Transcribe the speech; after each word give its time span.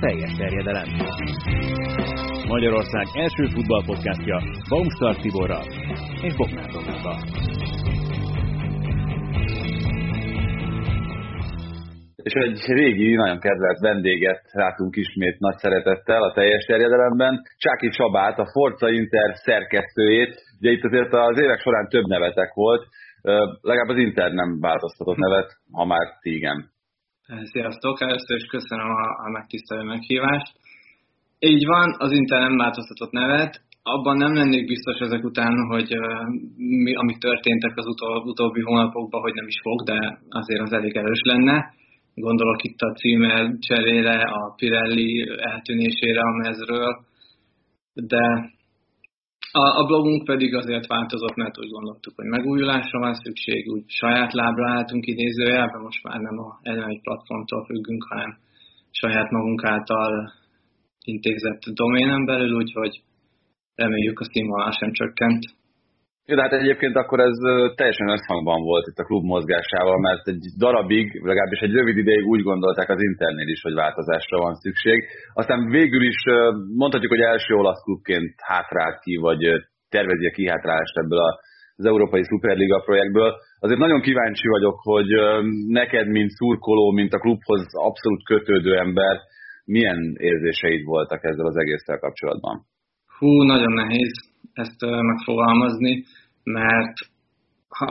teljes 0.00 0.36
terjedelem. 0.36 0.88
Magyarország 2.48 3.06
első 3.12 3.44
futballpodcastja 3.54 4.42
Baumstark 4.68 5.20
Tiborral 5.20 5.66
és 6.22 6.36
Bognár 6.36 6.70
Roberttal. 6.76 7.18
És 12.22 12.32
egy 12.32 12.60
régi, 12.66 13.14
nagyon 13.14 13.38
kedvelt 13.38 13.78
vendéget 13.78 14.42
látunk 14.52 14.96
ismét 14.96 15.38
nagy 15.38 15.56
szeretettel 15.56 16.22
a 16.22 16.32
teljes 16.32 16.64
terjedelemben, 16.64 17.42
Csáki 17.56 17.88
Csabát, 17.88 18.38
a 18.38 18.50
Forza 18.52 18.88
Inter 18.90 19.34
szerkesztőjét. 19.34 20.34
Ugye 20.60 20.70
itt 20.70 20.84
azért 20.84 21.12
az 21.12 21.40
évek 21.40 21.60
során 21.60 21.88
több 21.88 22.06
nevetek 22.06 22.54
volt, 22.54 22.86
legalább 23.60 23.88
az 23.88 23.96
Inter 23.96 24.32
nem 24.32 24.60
változtatott 24.60 25.16
nevet, 25.16 25.50
ha 25.72 25.84
már 25.84 26.06
ti 26.20 26.34
igen. 26.34 26.70
Sziasztok, 27.30 28.00
először 28.00 28.36
is 28.36 28.46
köszönöm 28.46 28.90
a, 28.90 29.26
a 29.26 29.30
megtisztelő 29.30 29.82
meghívást. 29.82 30.52
Így 31.38 31.66
van, 31.66 31.94
az 31.98 32.12
Inter 32.12 32.40
nem 32.40 32.56
változtatott 32.56 33.10
nevet, 33.10 33.60
abban 33.82 34.16
nem 34.16 34.34
lennék 34.34 34.66
biztos 34.66 34.98
ezek 34.98 35.24
után, 35.24 35.66
hogy 35.68 35.96
mi, 36.56 36.94
amik 36.94 37.18
történtek 37.18 37.76
az 37.76 37.86
utol, 37.86 38.22
utóbbi 38.26 38.60
hónapokban, 38.60 39.20
hogy 39.20 39.34
nem 39.34 39.46
is 39.46 39.58
fog, 39.62 39.82
de 39.82 40.18
azért 40.28 40.60
az 40.60 40.72
elég 40.72 40.96
erős 40.96 41.20
lenne. 41.22 41.74
Gondolok 42.14 42.62
itt 42.62 42.80
a 42.80 42.92
címer 42.92 43.50
cserére, 43.58 44.20
a 44.20 44.54
Pirelli 44.56 45.28
eltűnésére 45.36 46.20
a 46.20 46.36
mezről, 46.36 47.04
de 47.94 48.52
a, 49.52 49.78
a 49.80 49.84
blogunk 49.84 50.24
pedig 50.24 50.54
azért 50.54 50.86
változott, 50.86 51.34
mert 51.34 51.58
úgy 51.58 51.70
gondoltuk, 51.70 52.14
hogy 52.16 52.24
megújulásra 52.24 52.98
van 52.98 53.14
szükség, 53.14 53.70
úgy 53.72 53.84
saját 53.86 54.32
lábra 54.32 54.70
álltunk 54.70 55.06
idézőjelben, 55.06 55.80
most 55.80 56.02
már 56.02 56.20
nem 56.20 56.38
a 56.38 56.58
egy 56.62 57.00
platformtól 57.00 57.64
függünk, 57.64 58.04
hanem 58.08 58.36
saját 58.90 59.30
magunk 59.30 59.64
által 59.64 60.32
intézett 61.04 61.62
doménen 61.74 62.24
belül, 62.24 62.56
úgyhogy 62.56 63.02
reméljük 63.74 64.20
a 64.20 64.24
színvonal 64.24 64.72
sem 64.72 64.92
csökkent. 64.92 65.44
Jó, 66.30 66.36
de 66.36 66.42
hát 66.42 66.60
egyébként 66.62 66.96
akkor 66.96 67.20
ez 67.20 67.36
teljesen 67.74 68.08
összhangban 68.16 68.60
volt 68.62 68.86
itt 68.86 69.02
a 69.02 69.08
klub 69.08 69.24
mozgásával, 69.24 69.98
mert 69.98 70.28
egy 70.28 70.44
darabig, 70.58 71.06
legalábbis 71.30 71.60
egy 71.60 71.72
rövid 71.72 71.96
ideig 71.96 72.26
úgy 72.26 72.42
gondolták 72.42 72.88
az 72.88 73.02
internél 73.02 73.48
is, 73.48 73.62
hogy 73.62 73.74
változásra 73.74 74.38
van 74.38 74.54
szükség. 74.54 74.98
Aztán 75.32 75.70
végül 75.70 76.02
is 76.02 76.18
mondhatjuk, 76.82 77.12
hogy 77.12 77.20
első 77.20 77.54
olasz 77.54 77.82
klubként 77.82 78.34
hátrált 78.36 78.98
ki, 79.00 79.16
vagy 79.16 79.42
tervezi 79.88 80.26
a 80.26 80.30
kihátrálást 80.30 80.96
ebből 80.96 81.18
az 81.76 81.84
Európai 81.84 82.22
Superliga 82.22 82.78
projektből. 82.80 83.32
Azért 83.58 83.80
nagyon 83.80 84.00
kíváncsi 84.00 84.48
vagyok, 84.48 84.76
hogy 84.82 85.10
neked, 85.66 86.06
mint 86.08 86.30
szurkoló, 86.30 86.90
mint 86.90 87.12
a 87.12 87.18
klubhoz 87.18 87.64
abszolút 87.88 88.24
kötődő 88.24 88.76
ember, 88.76 89.16
milyen 89.64 90.14
érzéseid 90.18 90.84
voltak 90.84 91.24
ezzel 91.24 91.46
az 91.46 91.56
egésszel 91.56 91.98
kapcsolatban? 91.98 92.66
Hú, 93.18 93.42
nagyon 93.42 93.72
nehéz 93.72 94.12
ezt 94.52 94.80
megfogalmazni, 95.00 96.04
mert 96.44 96.96
ha 97.68 97.86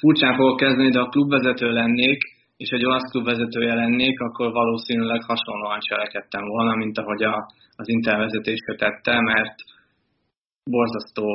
furcsán 0.00 0.36
fogok 0.36 0.56
kezdeni, 0.56 0.90
de 0.90 1.00
a 1.00 1.08
klubvezető 1.08 1.72
lennék, 1.72 2.22
és 2.56 2.68
egy 2.68 2.84
olasz 2.84 3.10
klubvezetője 3.10 3.74
lennék, 3.74 4.20
akkor 4.20 4.52
valószínűleg 4.52 5.22
hasonlóan 5.22 5.80
cselekedtem 5.80 6.44
volna, 6.44 6.74
mint 6.74 6.98
ahogy 6.98 7.22
a, 7.22 7.34
az 7.76 7.88
intervezetése 7.88 8.74
tette, 8.76 9.20
mert 9.20 9.54
borzasztó 10.64 11.26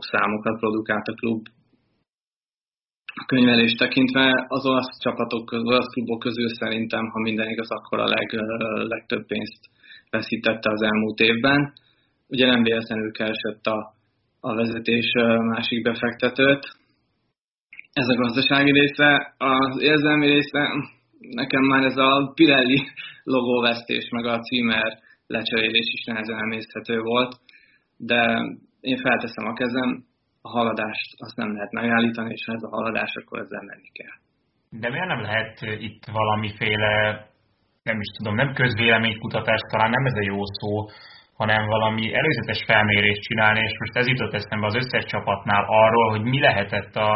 számokat 0.00 0.58
produkált 0.58 1.06
a 1.08 1.14
klub 1.14 1.46
a 3.20 3.24
könyvelés 3.24 3.72
tekintve. 3.72 4.44
Az 4.48 4.66
olasz 4.66 4.98
csapatok, 5.00 5.52
az 5.52 5.62
olasz 5.62 5.92
klubok 5.92 6.18
közül 6.18 6.48
szerintem, 6.48 7.06
ha 7.06 7.18
minden 7.20 7.48
igaz, 7.48 7.70
akkor 7.70 7.98
a 8.00 8.08
leg, 8.08 8.32
legtöbb 8.88 9.26
pénzt 9.26 9.62
veszítette 10.10 10.70
az 10.70 10.82
elmúlt 10.82 11.20
évben. 11.20 11.72
Ugye 12.28 12.46
nem 12.46 12.62
véletlenül 12.62 13.12
keresett 13.12 13.66
a 13.66 13.97
a 14.48 14.54
vezetés 14.54 15.12
másik 15.54 15.82
befektetőt. 15.82 16.62
Ez 17.92 18.08
a 18.08 18.20
gazdasági 18.22 18.72
része. 18.72 19.34
Az 19.38 19.82
érzelmi 19.82 20.26
része, 20.26 20.62
nekem 21.18 21.62
már 21.62 21.82
ez 21.84 21.96
a 21.96 22.32
Pirelli 22.34 22.80
logóvesztés, 23.22 24.08
meg 24.10 24.24
a 24.24 24.38
címer 24.38 24.98
lecserélés 25.26 25.88
is 25.92 26.04
nehezen 26.04 26.38
emészhető 26.38 27.00
volt, 27.00 27.36
de 27.96 28.20
én 28.80 28.96
felteszem 28.96 29.46
a 29.46 29.52
kezem, 29.52 30.04
a 30.42 30.48
haladást 30.48 31.08
azt 31.16 31.36
nem 31.36 31.52
lehet 31.52 31.72
megállítani, 31.72 32.32
és 32.32 32.44
ha 32.46 32.52
ez 32.52 32.62
a 32.62 32.74
haladás, 32.76 33.12
akkor 33.14 33.38
ezzel 33.38 33.62
menni 33.62 33.90
kell. 33.92 34.16
De 34.80 34.88
miért 34.90 35.06
nem 35.06 35.20
lehet 35.20 35.60
itt 35.78 36.04
valamiféle, 36.12 37.26
nem 37.82 38.00
is 38.00 38.10
tudom, 38.16 38.34
nem 38.34 38.52
közvéleménykutatás, 38.52 39.60
talán 39.70 39.90
nem 39.90 40.04
ez 40.04 40.14
a 40.14 40.28
jó 40.32 40.40
szó, 40.44 40.86
hanem 41.40 41.66
valami 41.66 42.14
előzetes 42.14 42.64
felmérést 42.66 43.22
csinálni, 43.22 43.60
és 43.60 43.74
most 43.78 43.96
ez 43.96 44.06
jutott 44.06 44.34
eszembe 44.34 44.66
az 44.66 44.74
összes 44.74 45.04
csapatnál 45.04 45.64
arról, 45.66 46.10
hogy 46.10 46.22
mi 46.22 46.40
lehetett 46.40 46.94
a, 46.96 47.10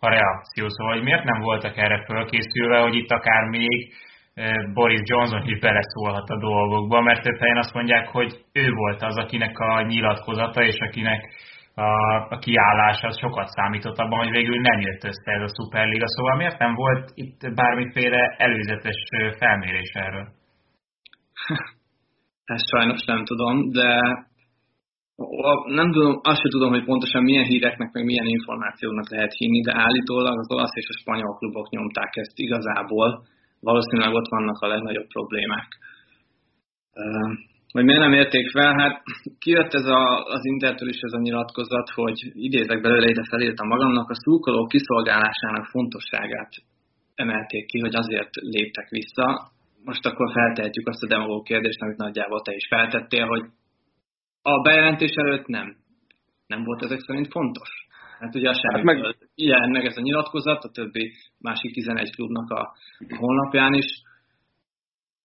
a 0.00 0.08
reakció. 0.08 0.68
Szóval, 0.68 0.94
hogy 0.94 1.02
miért 1.02 1.24
nem 1.24 1.40
voltak 1.40 1.76
erre 1.76 2.04
fölkészülve, 2.04 2.78
hogy 2.78 2.94
itt 2.94 3.10
akár 3.10 3.44
még 3.44 3.94
Boris 4.74 5.00
Johnson 5.02 5.42
is 5.46 5.58
beleszólhat 5.58 6.28
a 6.28 6.38
dolgokba, 6.38 7.00
mert 7.00 7.22
több 7.22 7.38
helyen 7.38 7.56
azt 7.56 7.74
mondják, 7.74 8.08
hogy 8.08 8.32
ő 8.52 8.70
volt 8.70 9.02
az, 9.02 9.16
akinek 9.16 9.58
a 9.58 9.82
nyilatkozata, 9.82 10.62
és 10.62 10.78
akinek 10.78 11.20
a, 11.74 11.90
a 12.34 12.38
kiállása 12.38 13.06
az 13.06 13.18
sokat 13.18 13.48
számított 13.48 13.98
abban, 13.98 14.18
hogy 14.18 14.30
végül 14.30 14.60
nem 14.60 14.80
jött 14.80 15.04
össze 15.04 15.32
ez 15.32 15.50
a 15.50 15.54
Superliga. 15.62 16.08
Szóval 16.08 16.36
miért 16.36 16.58
nem 16.58 16.74
volt 16.74 17.10
itt 17.14 17.54
bármiféle 17.54 18.34
előzetes 18.38 18.96
felmérés 19.38 19.90
erről? 19.92 20.28
Ezt 22.56 22.68
sajnos 22.74 23.02
nem 23.04 23.24
tudom, 23.24 23.70
de 23.70 23.90
nem 25.80 25.92
tudom, 25.92 26.12
azt 26.22 26.40
sem 26.42 26.50
tudom, 26.50 26.70
hogy 26.72 26.84
pontosan 26.84 27.22
milyen 27.22 27.44
híreknek, 27.44 27.92
meg 27.92 28.04
milyen 28.04 28.26
információknak 28.26 29.10
lehet 29.10 29.32
hinni, 29.32 29.60
de 29.60 29.72
állítólag 29.74 30.38
az 30.38 30.50
olasz 30.52 30.76
és 30.80 30.88
a 30.88 30.98
spanyol 31.00 31.36
klubok 31.38 31.70
nyomták 31.70 32.16
ezt 32.16 32.38
igazából. 32.38 33.22
Valószínűleg 33.60 34.14
ott 34.14 34.28
vannak 34.28 34.58
a 34.60 34.66
legnagyobb 34.66 35.06
problémák. 35.06 35.68
Hogy 37.72 37.84
miért 37.84 38.00
nem 38.00 38.12
érték 38.12 38.50
fel? 38.50 38.72
Hát 38.78 39.02
kijött 39.38 39.74
ez 39.74 39.84
a, 39.84 40.24
az 40.24 40.44
Intertől 40.44 40.88
is 40.88 41.00
ez 41.00 41.12
a 41.12 41.20
nyilatkozat, 41.20 41.88
hogy 41.94 42.18
idézek 42.32 42.80
belőle, 42.80 43.08
ide 43.08 43.24
felírtam 43.30 43.68
magamnak, 43.68 44.10
a 44.10 44.20
szurkolók 44.22 44.68
kiszolgálásának 44.68 45.64
fontosságát 45.64 46.52
emelték 47.14 47.66
ki, 47.66 47.78
hogy 47.80 47.94
azért 47.94 48.34
léptek 48.34 48.88
vissza 48.88 49.50
most 49.84 50.06
akkor 50.06 50.32
feltehetjük 50.32 50.88
azt 50.88 51.02
a 51.02 51.06
demagóg 51.06 51.44
kérdést, 51.44 51.82
amit 51.82 51.96
nagyjából 51.96 52.40
te 52.42 52.54
is 52.54 52.66
feltettél, 52.68 53.26
hogy 53.26 53.44
a 54.42 54.60
bejelentés 54.62 55.10
előtt 55.14 55.46
nem. 55.46 55.76
Nem 56.46 56.64
volt 56.64 56.82
ezek 56.82 57.00
szerint 57.00 57.30
fontos. 57.30 57.68
Hát 58.18 58.34
ugye 58.34 58.48
a 58.48 58.54
hát 58.72 58.82
meg... 58.82 59.16
ilyen 59.34 59.70
meg 59.70 59.84
ez 59.84 59.96
a 59.96 60.00
nyilatkozat, 60.00 60.64
a 60.64 60.70
többi 60.70 61.12
másik 61.38 61.72
11 61.72 62.14
klubnak 62.14 62.50
a 62.50 62.72
honlapján 63.18 63.74
is. 63.74 64.02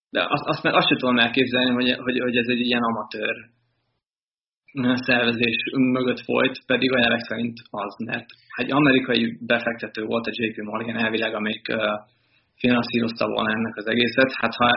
De 0.09 0.25
azt, 0.27 0.45
azt, 0.45 0.65
azt 0.65 0.87
sem 0.87 0.97
tudom 0.97 1.17
elképzelni, 1.17 1.73
hogy, 1.73 1.91
hogy, 1.91 2.19
hogy 2.19 2.37
ez 2.37 2.47
egy 2.47 2.59
ilyen 2.59 2.81
amatőr 2.83 3.35
szervezés 4.93 5.57
mögött 5.73 6.19
folyt, 6.19 6.65
pedig 6.65 6.91
a 6.93 6.97
jelek 6.97 7.19
szerint 7.19 7.57
az, 7.69 7.95
mert 8.05 8.25
egy 8.55 8.71
amerikai 8.71 9.37
befektető 9.45 10.03
volt 10.03 10.27
a 10.27 10.31
JP 10.33 10.57
Morgan 10.57 10.97
elvileg, 10.97 11.33
amelyik 11.33 11.67
finanszírozta 12.63 13.27
volna 13.27 13.49
ennek 13.51 13.75
az 13.75 13.87
egészet. 13.87 14.31
Hát 14.41 14.55
ha 14.55 14.69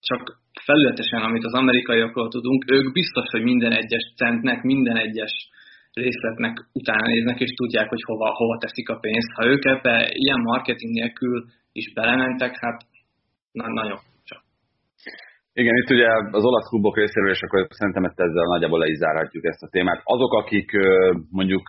csak 0.00 0.22
felületesen, 0.64 1.22
amit 1.22 1.44
az 1.44 1.54
amerikaiakról 1.54 2.28
tudunk, 2.28 2.64
ők 2.72 2.92
biztos, 2.92 3.26
hogy 3.30 3.42
minden 3.42 3.72
egyes 3.72 4.12
centnek, 4.16 4.62
minden 4.62 4.96
egyes 4.96 5.32
részletnek 5.92 6.54
utána 6.72 7.06
néznek, 7.06 7.40
és 7.40 7.50
tudják, 7.50 7.88
hogy 7.88 8.02
hova, 8.02 8.34
hova 8.34 8.58
teszik 8.58 8.88
a 8.88 8.98
pénzt. 8.98 9.32
Ha 9.34 9.46
ők 9.46 9.64
ebbe 9.64 10.10
ilyen 10.12 10.40
marketing 10.40 10.92
nélkül 10.92 11.44
is 11.72 11.92
belementek, 11.92 12.56
hát 12.60 12.82
na, 13.52 13.68
nagyon 13.68 13.98
csak. 14.24 14.42
Igen, 15.52 15.76
itt 15.76 15.90
ugye 15.90 16.08
az 16.30 16.44
olasz 16.44 16.68
klubok 16.68 16.96
részéről, 16.96 17.30
és 17.30 17.42
akkor 17.42 17.66
szerintem 17.70 18.04
ezt 18.04 18.20
ezzel 18.20 18.44
nagyjából 18.44 18.78
le 18.78 18.86
is 18.86 18.96
zárhatjuk 18.96 19.44
ezt 19.44 19.62
a 19.62 19.68
témát. 19.68 20.00
Azok, 20.04 20.32
akik 20.32 20.70
mondjuk 21.30 21.62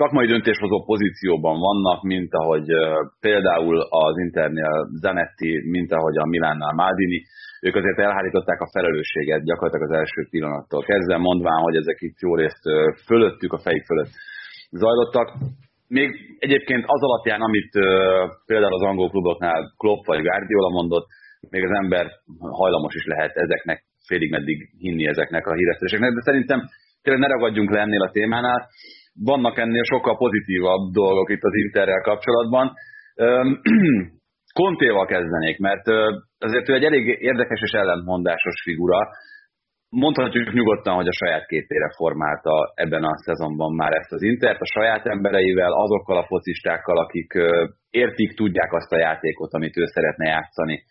szakmai 0.00 0.26
döntéshozó 0.26 0.76
pozícióban 0.90 1.56
vannak, 1.68 2.02
mint 2.02 2.32
ahogy 2.40 2.66
például 3.20 3.76
az 4.04 4.14
Internél 4.26 4.72
Zanetti, 5.02 5.52
mint 5.74 5.92
ahogy 5.92 6.16
a 6.18 6.30
Milánnál 6.34 6.74
Maldini, 6.80 7.20
ők 7.66 7.74
azért 7.76 7.98
elhárították 7.98 8.60
a 8.60 8.70
felelősséget 8.74 9.44
gyakorlatilag 9.44 9.90
az 9.90 9.96
első 10.00 10.20
pillanattól 10.30 10.82
kezdve, 10.82 11.16
mondván, 11.16 11.60
hogy 11.66 11.76
ezek 11.76 11.98
itt 12.00 12.18
jó 12.20 12.34
részt 12.34 12.64
fölöttük, 13.06 13.52
a 13.52 13.58
fejük 13.58 13.84
fölött 13.84 14.12
zajlottak. 14.70 15.28
Még 15.88 16.08
egyébként 16.38 16.84
az 16.86 17.02
alapján, 17.02 17.40
amit 17.40 17.72
például 18.46 18.74
az 18.74 18.82
angol 18.90 19.10
kluboknál 19.10 19.60
Klopp 19.76 20.04
vagy 20.06 20.22
Guardiola 20.22 20.70
mondott, 20.78 21.06
még 21.50 21.64
az 21.64 21.74
ember 21.82 22.06
hajlamos 22.60 22.94
is 22.94 23.06
lehet 23.06 23.36
ezeknek 23.36 23.78
félig 24.06 24.30
meddig 24.30 24.58
hinni 24.78 25.06
ezeknek 25.06 25.46
a 25.46 25.54
híresztéseknek, 25.54 26.12
de 26.12 26.20
szerintem 26.20 26.60
tényleg 27.02 27.22
ne 27.22 27.34
ragadjunk 27.34 27.70
le 27.70 27.80
ennél 27.80 28.02
a 28.02 28.10
témánál 28.10 28.68
vannak 29.24 29.58
ennél 29.58 29.84
sokkal 29.84 30.16
pozitívabb 30.16 30.92
dolgok 30.92 31.30
itt 31.30 31.42
az 31.42 31.54
Interrel 31.54 32.00
kapcsolatban. 32.00 32.72
Kontéval 34.62 35.06
kezdenék, 35.06 35.58
mert 35.58 35.86
azért 36.38 36.68
ő 36.68 36.74
egy 36.74 36.84
elég 36.84 37.06
érdekes 37.06 37.60
és 37.62 37.70
ellentmondásos 37.70 38.62
figura. 38.62 39.08
Mondhatjuk 39.88 40.52
nyugodtan, 40.52 40.94
hogy 40.94 41.06
a 41.06 41.18
saját 41.24 41.46
képére 41.46 41.88
formálta 41.96 42.72
ebben 42.74 43.04
a 43.04 43.16
szezonban 43.16 43.74
már 43.74 43.92
ezt 43.92 44.12
az 44.12 44.22
Intert, 44.22 44.60
a 44.60 44.72
saját 44.74 45.06
embereivel, 45.06 45.72
azokkal 45.72 46.16
a 46.16 46.26
focistákkal, 46.26 46.98
akik 46.98 47.32
értik, 47.90 48.36
tudják 48.36 48.72
azt 48.72 48.92
a 48.92 48.98
játékot, 48.98 49.52
amit 49.52 49.76
ő 49.76 49.84
szeretne 49.84 50.28
játszani. 50.28 50.82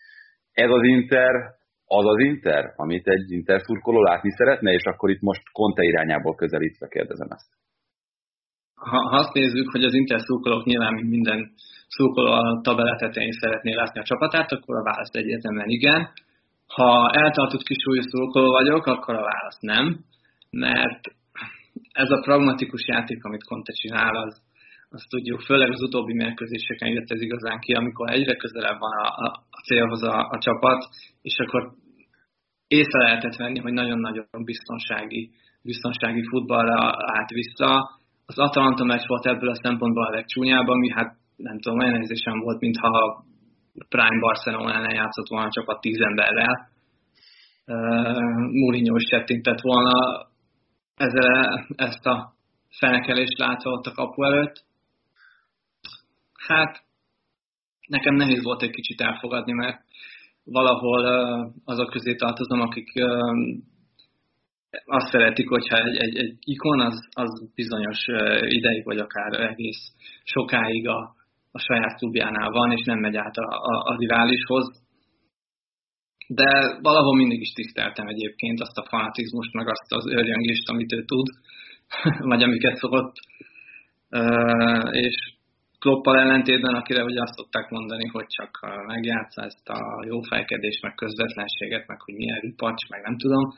Ez 0.52 0.70
az 0.70 0.82
Inter, 0.82 1.34
az 1.84 2.06
az 2.06 2.18
Inter, 2.18 2.72
amit 2.76 3.06
egy 3.06 3.30
Inter 3.30 3.60
szurkoló 3.60 4.02
látni 4.02 4.30
szeretne, 4.30 4.72
és 4.72 4.82
akkor 4.84 5.10
itt 5.10 5.20
most 5.20 5.42
Conte 5.52 5.82
irányából 5.82 6.34
közelítve 6.34 6.88
kérdezem 6.88 7.28
ezt. 7.30 7.58
Ha, 8.78 9.08
ha 9.08 9.16
azt 9.16 9.32
nézzük, 9.32 9.70
hogy 9.70 9.84
az 9.84 9.94
Inter 9.94 10.20
szurkolók 10.20 10.64
nyilván 10.64 10.94
minden 10.94 11.50
szurkoló 11.88 12.32
a 12.32 12.60
tabella 12.62 12.96
tetején 12.96 13.32
szeretné 13.32 13.72
látni 13.74 14.00
a 14.00 14.04
csapatát, 14.04 14.52
akkor 14.52 14.76
a 14.76 14.82
válasz 14.82 15.12
egyértelműen 15.12 15.68
igen. 15.68 16.08
Ha 16.66 17.10
eltartott 17.10 17.62
kisúlyú 17.62 18.00
szurkoló 18.00 18.50
vagyok, 18.50 18.86
akkor 18.86 19.14
a 19.14 19.28
válasz 19.30 19.58
nem, 19.60 19.98
mert 20.50 21.00
ez 21.92 22.10
a 22.10 22.20
pragmatikus 22.20 22.86
játék, 22.86 23.24
amit 23.24 23.44
Conte 23.44 23.72
csinál, 23.72 24.16
az, 24.16 24.42
azt 24.90 25.08
tudjuk, 25.08 25.40
főleg 25.40 25.70
az 25.70 25.82
utóbbi 25.82 26.14
mérkőzéseken 26.14 26.88
jött 26.88 27.10
ez 27.10 27.20
igazán 27.20 27.58
ki, 27.60 27.72
amikor 27.72 28.10
egyre 28.10 28.36
közelebb 28.36 28.78
van 28.78 28.92
a, 28.92 29.06
a, 29.06 29.44
a 29.50 29.60
célhoz 29.66 30.02
a, 30.02 30.28
a 30.30 30.38
csapat, 30.38 30.88
és 31.22 31.38
akkor 31.38 31.72
észre 32.66 33.02
lehetett 33.02 33.36
venni, 33.36 33.58
hogy 33.58 33.72
nagyon-nagyon 33.72 34.44
biztonsági, 34.44 35.30
biztonsági 35.62 36.22
futballra 36.28 36.80
állt 36.96 37.30
vissza. 37.30 37.98
Az 38.30 38.38
Atalanta 38.38 38.84
meccs 38.84 39.06
volt 39.06 39.26
ebből 39.26 39.50
a 39.50 39.60
szempontból 39.62 40.04
a 40.06 40.10
legcsúnyább, 40.10 40.66
ami 40.66 40.90
hát 40.90 41.16
nem 41.36 41.58
tudom, 41.60 41.78
olyan 41.78 41.94
érzésem 41.94 42.38
volt, 42.38 42.60
mintha 42.60 43.24
Prime 43.88 44.20
Barcelona 44.20 44.74
ellen 44.74 44.94
játszott 44.94 45.28
volna 45.28 45.46
a 45.46 45.50
csapat 45.50 45.80
tíz 45.80 46.00
emberrel. 46.00 46.68
Uh, 47.66 48.50
Mourinho 48.52 48.96
is 48.96 49.06
settintett 49.10 49.60
volna 49.60 50.26
ezzel, 50.94 51.66
ezt 51.76 52.06
a 52.06 52.32
fenekelést 52.78 53.38
látva 53.38 53.70
ott 53.70 53.86
a 53.86 53.92
kapu 53.92 54.22
előtt. 54.24 54.64
Hát 56.46 56.82
nekem 57.86 58.14
nehéz 58.14 58.42
volt 58.42 58.62
egy 58.62 58.70
kicsit 58.70 59.00
elfogadni, 59.00 59.52
mert 59.52 59.84
valahol 60.44 61.00
uh, 61.00 61.52
azok 61.64 61.90
közé 61.90 62.14
tartozom, 62.14 62.60
akik 62.60 62.88
uh, 62.94 63.58
azt 64.70 65.10
szeretik, 65.10 65.48
hogyha 65.48 65.76
egy, 65.76 65.96
egy, 65.96 66.16
egy 66.16 66.36
ikon 66.40 66.80
az, 66.80 67.08
az 67.12 67.50
bizonyos 67.54 68.06
ideig, 68.40 68.84
vagy 68.84 68.98
akár 68.98 69.40
egész 69.40 69.92
sokáig 70.24 70.88
a, 70.88 71.14
a 71.52 71.58
saját 71.58 71.98
klubjánál 71.98 72.50
van, 72.50 72.72
és 72.72 72.84
nem 72.84 72.98
megy 72.98 73.16
át 73.16 73.36
a, 73.36 73.48
a, 73.54 73.92
a 73.92 73.96
riválishoz. 73.98 74.86
De 76.26 76.78
valahol 76.82 77.16
mindig 77.16 77.40
is 77.40 77.52
tiszteltem 77.52 78.06
egyébként 78.06 78.60
azt 78.60 78.78
a 78.78 78.86
fanatizmust, 78.88 79.52
meg 79.52 79.68
azt 79.68 79.92
az 79.92 80.06
őrjöngést, 80.06 80.68
amit 80.68 80.92
ő 80.92 81.04
tud, 81.04 81.26
vagy 82.30 82.42
amiket 82.42 82.76
szokott. 82.76 83.14
És 84.90 85.36
Kloppal 85.78 86.18
ellentétben, 86.18 86.74
akire 86.74 87.04
ugye 87.04 87.22
azt 87.22 87.34
szokták 87.34 87.70
mondani, 87.70 88.06
hogy 88.06 88.26
csak 88.26 88.50
megjátsza 88.86 89.42
ezt 89.42 89.68
a 89.68 90.04
jó 90.06 90.20
fejkedést, 90.20 90.82
meg 90.82 90.94
közvetlenséget, 90.94 91.86
meg 91.86 92.00
hogy 92.00 92.14
milyen 92.14 92.40
ripacs, 92.40 92.88
meg 92.88 93.02
nem 93.02 93.16
tudom. 93.16 93.54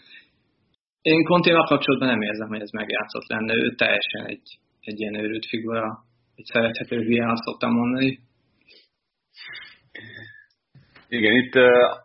Én 1.03 1.25
Kontéval 1.25 1.65
kapcsolatban 1.65 2.09
nem 2.09 2.23
érzem, 2.23 2.49
hogy 2.49 2.61
ez 2.61 2.71
megjátszott 2.71 3.29
lenne. 3.29 3.55
Ő 3.55 3.75
teljesen 3.75 4.25
egy, 4.27 4.59
egy 4.81 5.01
ilyen 5.01 5.15
őrült 5.15 5.47
figura, 5.47 6.05
egy 6.35 6.45
szerethető 6.45 6.97
azt 7.23 7.43
szoktam 7.43 7.73
mondani. 7.73 8.19
Igen, 11.09 11.35
itt 11.35 11.55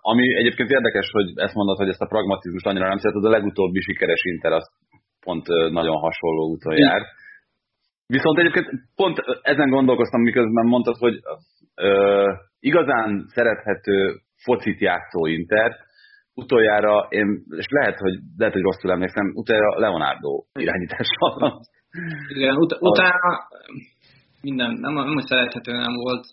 ami 0.02 0.36
egyébként 0.36 0.70
érdekes, 0.70 1.10
hogy 1.12 1.32
ezt 1.36 1.54
mondod, 1.54 1.78
hogy 1.78 1.90
ezt 1.90 2.02
a 2.02 2.06
pragmatizmust 2.06 2.66
annyira 2.66 2.88
nem 2.88 2.98
szereted, 2.98 3.26
a 3.26 3.30
legutóbbi 3.30 3.82
sikeres 3.82 4.24
Inter 4.24 4.52
az 4.52 4.72
pont 5.20 5.48
nagyon 5.72 5.98
hasonló 5.98 6.50
úton 6.50 6.78
jár. 6.78 7.02
Viszont 8.08 8.40
egyébként 8.40 8.68
pont 8.96 9.18
ezen 9.42 9.70
gondolkoztam, 9.70 10.22
miközben 10.22 10.66
mondtad, 10.66 10.96
hogy 10.98 11.20
ö, 11.76 12.32
igazán 12.60 13.26
szerethető 13.28 14.16
focit 14.44 14.80
játszó 14.80 15.26
Inter, 15.26 15.85
utoljára, 16.36 17.08
én, 17.10 17.44
és 17.50 17.66
lehet, 17.70 17.98
hogy, 18.00 18.20
lehet, 18.38 18.54
hogy 18.54 18.64
rosszul 18.64 18.92
emlékszem, 18.92 19.32
utoljára 19.34 19.80
Leonardo 19.80 20.44
irányítással. 20.54 21.62
Igen, 22.36 22.56
ut- 22.56 22.78
utána 22.80 23.48
minden, 24.42 24.72
nem, 24.80 24.94
nem 24.94 25.14
hogy 25.14 25.26
szerethető 25.26 25.72
nem 25.72 25.94
volt 25.94 26.26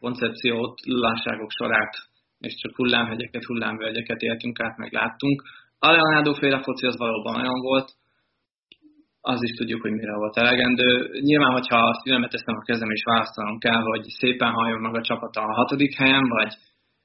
koncepciót, 0.00 0.74
lásságok 0.84 1.50
sorát, 1.50 1.94
és 2.38 2.54
csak 2.54 2.76
hullámhegyeket, 2.76 3.44
hullámvölgyeket 3.44 4.20
éltünk 4.20 4.60
át, 4.60 4.76
meg 4.76 4.92
láttunk. 4.92 5.42
A 5.78 5.90
Leonardo 5.90 6.34
féle 6.34 6.62
foci 6.62 6.86
az 6.86 6.96
valóban 6.96 7.34
olyan 7.34 7.60
volt, 7.60 7.88
az 9.20 9.42
is 9.42 9.56
tudjuk, 9.56 9.82
hogy 9.82 9.92
mire 9.92 10.14
volt 10.14 10.36
elegendő. 10.36 11.10
Nyilván, 11.20 11.52
hogyha 11.52 11.76
a 11.76 12.00
szívemet 12.02 12.30
teszem 12.30 12.56
a 12.56 12.64
kezem 12.64 12.90
és 12.90 13.02
választanom 13.04 13.58
kell, 13.58 13.82
hogy 13.82 14.04
szépen 14.18 14.52
halljon 14.52 14.80
meg 14.80 14.94
a 14.94 15.02
csapata 15.02 15.40
a 15.40 15.54
hatodik 15.54 15.96
helyen, 15.96 16.28
vagy 16.28 16.52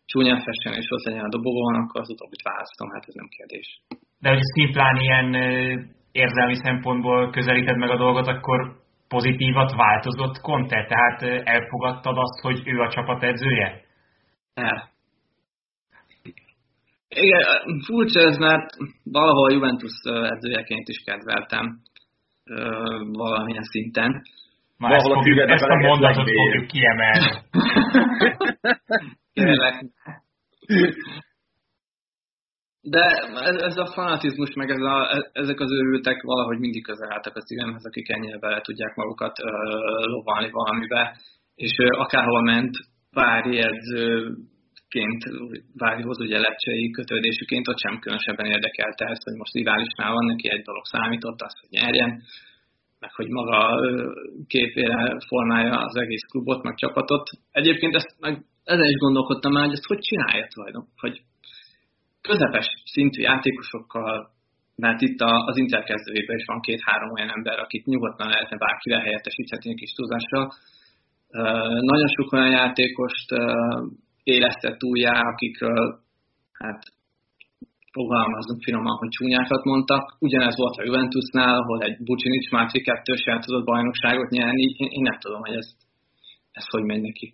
csúnyán 0.05 0.41
fessen 0.45 0.79
és 0.81 0.87
ott 0.89 1.03
legyen 1.03 1.25
a 1.25 1.29
dobogón, 1.29 1.75
akkor 1.75 2.01
az 2.01 2.09
utóbbit 2.09 2.41
választom, 2.41 2.89
hát 2.89 3.05
ez 3.07 3.13
nem 3.13 3.27
kérdés. 3.37 3.81
De 4.19 4.29
hogy 4.29 4.41
szimplán 4.41 4.95
ilyen 4.95 5.33
érzelmi 6.11 6.55
szempontból 6.55 7.29
közelíted 7.29 7.77
meg 7.77 7.89
a 7.89 7.97
dolgot, 7.97 8.27
akkor 8.27 8.59
pozitívat 9.07 9.71
változott 9.75 10.39
Conte? 10.41 10.85
Tehát 10.85 11.21
elfogadtad 11.47 12.17
azt, 12.17 12.39
hogy 12.41 12.61
ő 12.65 12.79
a 12.79 12.89
csapat 12.89 13.23
edzője? 13.23 13.81
El. 14.53 14.89
Igen, 17.09 17.41
furcsa 17.85 18.19
ez, 18.19 18.37
mert 18.37 18.69
valahol 19.03 19.51
Juventus 19.51 19.91
edzőjeként 20.03 20.87
is 20.87 21.03
kedveltem 21.05 21.79
valamilyen 23.11 23.63
szinten. 23.63 24.21
Már 24.77 24.91
ezt, 24.91 25.07
fogjuk, 25.07 25.49
ezt 25.49 25.63
a 25.63 25.75
mondatot 25.75 26.29
fogjuk 26.29 26.67
kiemelni. 26.67 27.29
Kérlek. 29.35 29.75
De 32.81 33.03
ez, 33.51 33.57
ez 33.69 33.77
a 33.77 33.91
fanatizmus, 33.93 34.53
meg 34.53 34.69
ez 34.69 34.81
a, 34.81 34.95
ezek 35.31 35.59
az 35.59 35.71
őrültek 35.71 36.21
valahogy 36.21 36.59
mindig 36.59 36.83
közel 36.83 37.11
álltak 37.11 37.35
a 37.35 37.41
szívemhez, 37.41 37.85
akik 37.85 38.09
ennyire 38.09 38.38
bele 38.38 38.62
tudják 38.62 38.95
magukat 38.95 39.36
uh, 39.39 39.51
lovalni 40.05 40.50
valamibe, 40.51 41.17
és 41.55 41.74
uh, 41.77 42.00
akárhol 42.00 42.41
ment, 42.41 42.75
Vári 43.12 43.57
edzőként, 43.57 45.21
Várihoz 45.74 46.19
ugye 46.19 46.39
lepcsei 46.39 46.91
kötődésüként, 46.91 47.67
ott 47.67 47.79
sem 47.79 48.00
különösebben 48.00 48.45
érdekelte 48.45 49.05
ezt, 49.05 49.24
hogy 49.24 49.38
most 49.38 49.53
riválisnál 49.53 50.12
van, 50.13 50.25
neki 50.25 50.50
egy 50.50 50.63
dolog 50.63 50.86
számított, 50.86 51.41
az, 51.41 51.60
hogy 51.60 51.69
nyerjen, 51.69 52.21
meg 53.05 53.13
hogy 53.15 53.29
maga 53.29 53.59
képére 54.47 55.17
formálja 55.27 55.75
az 55.77 55.95
egész 55.95 56.25
klubot, 56.31 56.63
meg 56.63 56.75
csapatot. 56.75 57.29
Egyébként 57.51 57.95
ezt 57.95 58.15
meg 58.19 58.33
ezen 58.63 58.89
is 58.89 58.97
gondolkodtam 58.97 59.51
már, 59.51 59.65
hogy 59.65 59.74
ezt 59.74 59.85
hogy 59.85 60.00
csinálja 60.00 60.47
tulajdon, 60.53 60.85
hogy 60.97 61.21
közepes 62.21 62.67
szintű 62.85 63.21
játékosokkal, 63.21 64.29
mert 64.75 65.01
itt 65.01 65.19
az 65.21 65.57
Inter 65.57 65.83
kezdőjében 65.83 66.38
is 66.38 66.45
van 66.45 66.62
két-három 66.62 67.12
olyan 67.12 67.29
ember, 67.29 67.59
akit 67.59 67.85
nyugodtan 67.85 68.27
lehetne 68.27 68.57
bárkivel 68.57 69.00
helyettesíthetni 69.00 69.69
egy 69.69 69.75
kis 69.75 69.91
tudással. 69.91 70.51
Nagyon 71.91 72.07
sok 72.07 72.31
olyan 72.33 72.51
játékost 72.51 73.29
élesztett 74.24 74.83
újjá, 74.83 75.19
akikről 75.21 76.00
hát 76.51 76.81
fogalmazunk 77.97 78.59
finoman, 78.65 78.95
hogy 79.01 79.11
csúnyákat 79.17 79.63
mondtak. 79.71 80.03
Ugyanez 80.27 80.55
volt 80.61 80.77
a 80.77 80.85
Juventusnál, 80.87 81.55
ahol 81.61 81.79
egy 81.87 81.97
Bucinic 82.07 82.51
már 82.51 82.67
kettős 82.87 83.23
el 83.31 83.39
tudott 83.43 83.65
bajnokságot 83.71 84.29
nyerni. 84.29 84.65
Én, 84.81 84.89
én 84.95 85.03
nem 85.09 85.17
tudom, 85.23 85.41
hogy 85.45 85.55
ez, 85.61 85.67
ez 86.59 86.65
hogy 86.73 86.85
megy 86.91 87.01
neki. 87.09 87.27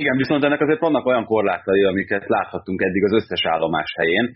Igen, 0.00 0.16
viszont 0.16 0.44
ennek 0.44 0.60
azért 0.60 0.86
vannak 0.86 1.06
olyan 1.06 1.24
korlátai, 1.24 1.82
amiket 1.82 2.24
láthattunk 2.26 2.82
eddig 2.82 3.04
az 3.04 3.12
összes 3.12 3.46
állomás 3.46 3.90
helyén. 4.00 4.26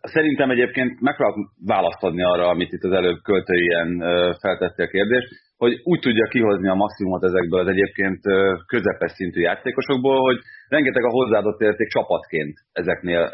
Szerintem 0.00 0.50
egyébként 0.50 1.00
megpróbálok 1.00 1.38
választ 1.64 2.02
adni 2.02 2.22
arra, 2.22 2.48
amit 2.48 2.72
itt 2.72 2.82
az 2.82 2.92
előbb 2.92 3.20
költőien 3.22 3.88
feltettél 4.40 4.84
a 4.84 4.88
kérdést, 4.88 5.28
hogy 5.56 5.80
úgy 5.84 6.00
tudja 6.00 6.26
kihozni 6.26 6.68
a 6.68 6.74
maximumot 6.74 7.24
ezekből 7.24 7.60
az 7.60 7.68
egyébként 7.68 8.20
közepes 8.66 9.12
szintű 9.12 9.40
játékosokból, 9.40 10.20
hogy 10.20 10.38
rengeteg 10.68 11.04
a 11.04 11.10
hozzáadott 11.10 11.60
érték 11.60 11.88
csapatként 11.88 12.54
ezeknél. 12.72 13.32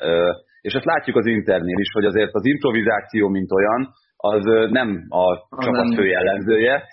És 0.67 0.73
ezt 0.73 0.85
látjuk 0.85 1.17
az 1.17 1.27
internél 1.27 1.79
is, 1.79 1.91
hogy 1.93 2.05
azért 2.05 2.33
az 2.33 2.45
improvizáció, 2.45 3.29
mint 3.29 3.53
olyan, 3.53 3.89
az 4.17 4.45
nem 4.71 5.07
a 5.09 5.25
csapat 5.65 5.95
fő 5.95 6.07
jellemzője. 6.07 6.75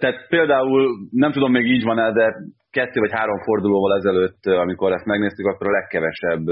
Tehát 0.00 0.26
például, 0.28 0.88
nem 1.10 1.32
tudom 1.32 1.52
még 1.52 1.66
így 1.66 1.84
van-e, 1.84 2.12
de 2.12 2.34
kettő 2.70 3.00
vagy 3.00 3.12
három 3.12 3.38
fordulóval 3.38 3.96
ezelőtt, 3.96 4.44
amikor 4.44 4.92
ezt 4.92 5.04
megnéztük, 5.04 5.46
akkor 5.46 5.66
a 5.66 5.76
legkevesebb 5.78 6.44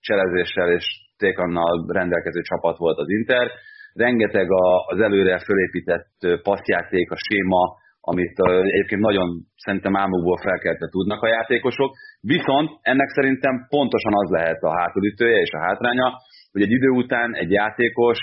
cselezéssel 0.00 0.70
és 0.70 0.84
tékannal 1.16 1.86
rendelkező 1.88 2.40
csapat 2.40 2.78
volt 2.78 2.98
az 2.98 3.08
Inter. 3.08 3.50
Rengeteg 3.92 4.46
az 4.86 5.00
előre 5.00 5.38
fölépített 5.38 6.42
passzjáték, 6.42 7.10
a 7.10 7.16
séma, 7.28 7.74
amit 8.10 8.34
egyébként 8.72 9.00
nagyon 9.00 9.28
szerintem 9.64 9.96
álmukból 9.96 10.38
felkeltve 10.46 10.88
tudnak 10.88 11.22
a 11.22 11.32
játékosok, 11.36 11.90
viszont 12.20 12.68
ennek 12.82 13.08
szerintem 13.08 13.66
pontosan 13.68 14.14
az 14.14 14.30
lehet 14.30 14.62
a 14.62 14.76
hátulütője 14.78 15.38
és 15.40 15.50
a 15.52 15.64
hátránya, 15.66 16.08
hogy 16.52 16.62
egy 16.62 16.70
idő 16.70 16.88
után 16.88 17.34
egy 17.34 17.50
játékos 17.50 18.18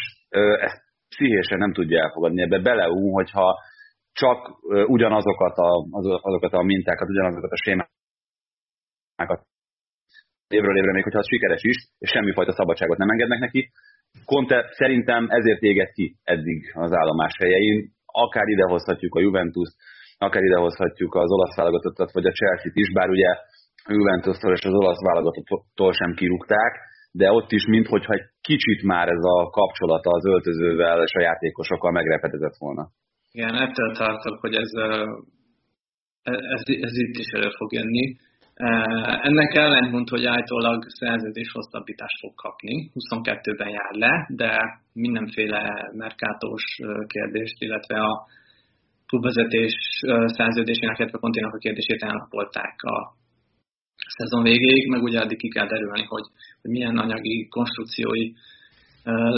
ezt 0.67 0.81
pszichésen 1.09 1.57
nem 1.57 1.73
tudja 1.73 2.03
elfogadni, 2.03 2.41
ebbe 2.41 2.59
beleú, 2.59 3.11
hogyha 3.11 3.55
csak 4.11 4.39
ugyanazokat 4.87 5.57
a, 5.57 5.71
azokat 6.21 6.53
a 6.53 6.63
mintákat, 6.63 7.09
ugyanazokat 7.09 7.51
a 7.51 7.63
sémákat 7.65 9.41
évről 10.47 10.77
évre, 10.77 10.91
még 10.91 11.03
hogyha 11.03 11.19
az 11.19 11.27
sikeres 11.27 11.63
is, 11.63 11.77
és 11.97 12.09
semmifajta 12.09 12.51
szabadságot 12.51 12.97
nem 12.97 13.09
engednek 13.09 13.39
neki. 13.39 13.71
Conte 14.25 14.69
szerintem 14.71 15.27
ezért 15.29 15.61
éget 15.61 15.91
ki 15.91 16.15
eddig 16.23 16.71
az 16.73 16.93
állomás 16.93 17.33
helyein. 17.37 17.91
Akár 18.25 18.47
idehozhatjuk 18.55 19.15
a 19.15 19.23
Juventus, 19.25 19.69
akár 20.17 20.43
idehozhatjuk 20.43 21.15
az 21.15 21.31
olasz 21.31 21.55
válogatottat, 21.55 22.11
vagy 22.11 22.25
a 22.25 22.37
Chelsea-t 22.39 22.75
is, 22.83 22.89
bár 22.91 23.09
ugye 23.09 23.29
a 23.89 23.91
Juventus-tól 23.97 24.53
és 24.53 24.63
az 24.69 24.73
olasz 24.73 25.01
válogatottól 25.09 25.91
sem 25.93 26.11
kirúgták, 26.13 26.73
de 27.11 27.31
ott 27.31 27.51
is, 27.51 27.65
minthogyha 27.65 28.13
egy 28.13 28.27
kicsit 28.41 28.83
már 28.83 29.07
ez 29.07 29.23
a 29.35 29.49
kapcsolata 29.49 30.09
az 30.09 30.25
öltözővel 30.25 31.03
és 31.03 31.13
a 31.13 31.21
játékosokkal 31.21 31.91
megrepedezett 31.91 32.57
volna. 32.57 32.83
Igen, 33.31 33.55
ettől 33.55 33.91
tartok, 33.93 34.39
hogy 34.39 34.55
ez, 34.55 34.71
ez, 36.55 36.61
ez 36.65 36.93
itt 37.05 37.17
is 37.17 37.29
elő 37.37 37.49
fog 37.57 37.73
jönni. 37.73 38.15
Ennek 38.55 39.55
ellentmond, 39.55 40.09
hogy 40.09 40.25
állítólag 40.25 40.85
szerződés 40.87 41.51
hosszabbítást 41.51 42.19
fog 42.19 42.33
kapni, 42.35 42.91
22-ben 42.93 43.69
jár 43.69 43.91
le, 43.91 44.27
de 44.29 44.79
mindenféle 44.93 45.91
merkátós 45.93 46.63
kérdést, 47.07 47.61
illetve 47.61 47.99
a 47.99 48.27
klubvezetés 49.07 49.75
szerződésének, 50.25 50.99
illetve 50.99 51.17
konténak 51.17 51.53
a 51.53 51.57
kérdését 51.57 52.01
elnapolták 52.01 52.75
a 52.81 53.13
szezon 54.17 54.43
végéig, 54.43 54.89
meg 54.89 55.03
ugye 55.03 55.19
addig 55.19 55.37
ki 55.37 55.47
kell 55.47 55.67
derülni, 55.67 56.03
hogy, 56.03 56.25
hogy 56.61 56.71
milyen 56.71 56.97
anyagi 56.97 57.47
konstrukciói 57.47 58.31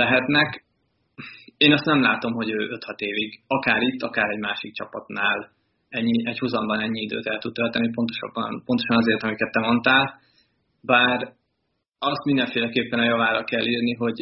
lehetnek. 0.01 0.63
Én 1.57 1.71
azt 1.71 1.85
nem 1.85 2.01
látom, 2.01 2.33
hogy 2.33 2.49
ő 2.49 2.57
5-6 2.57 2.99
évig, 2.99 3.39
akár 3.47 3.81
itt, 3.81 4.01
akár 4.01 4.29
egy 4.29 4.39
másik 4.39 4.73
csapatnál 4.73 5.51
ennyi, 5.99 6.27
egy 6.29 6.39
húzamban 6.39 6.79
ennyi 6.79 7.01
időt 7.01 7.25
el 7.25 7.37
tud 7.37 7.53
tölteni, 7.53 7.89
pontosan, 7.91 8.29
pontosan 8.65 8.97
azért, 8.97 9.23
amiket 9.23 9.51
te 9.51 9.59
mondtál, 9.59 10.19
bár 10.81 11.33
azt 11.99 12.23
mindenféleképpen 12.25 12.99
a 12.99 13.09
javára 13.11 13.43
kell 13.43 13.65
írni, 13.65 13.93
hogy 13.93 14.17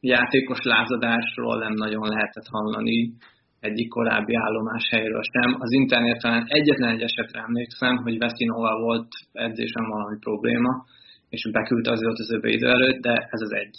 játékos 0.00 0.62
lázadásról 0.62 1.58
nem 1.58 1.72
nagyon 1.72 2.08
lehetett 2.08 2.48
hallani 2.50 3.12
egyik 3.60 3.88
korábbi 3.88 4.34
állomás 4.34 4.88
helyről 4.90 5.22
sem. 5.32 5.56
Az 5.58 5.72
interneten 5.72 6.44
egyetlen 6.46 6.90
egy 6.90 7.02
esetre 7.02 7.40
emlékszem, 7.40 7.96
hogy 7.96 8.18
Veszinóval 8.18 8.80
volt 8.80 9.08
edzésen 9.32 9.88
valami 9.88 10.16
probléma, 10.18 10.84
és 11.28 11.50
beküldte 11.52 11.90
az 11.90 12.02
öltözőbe 12.02 12.48
idő 12.48 12.68
előtt, 12.68 13.00
de 13.00 13.12
ez 13.30 13.40
az 13.40 13.52
egy. 13.52 13.76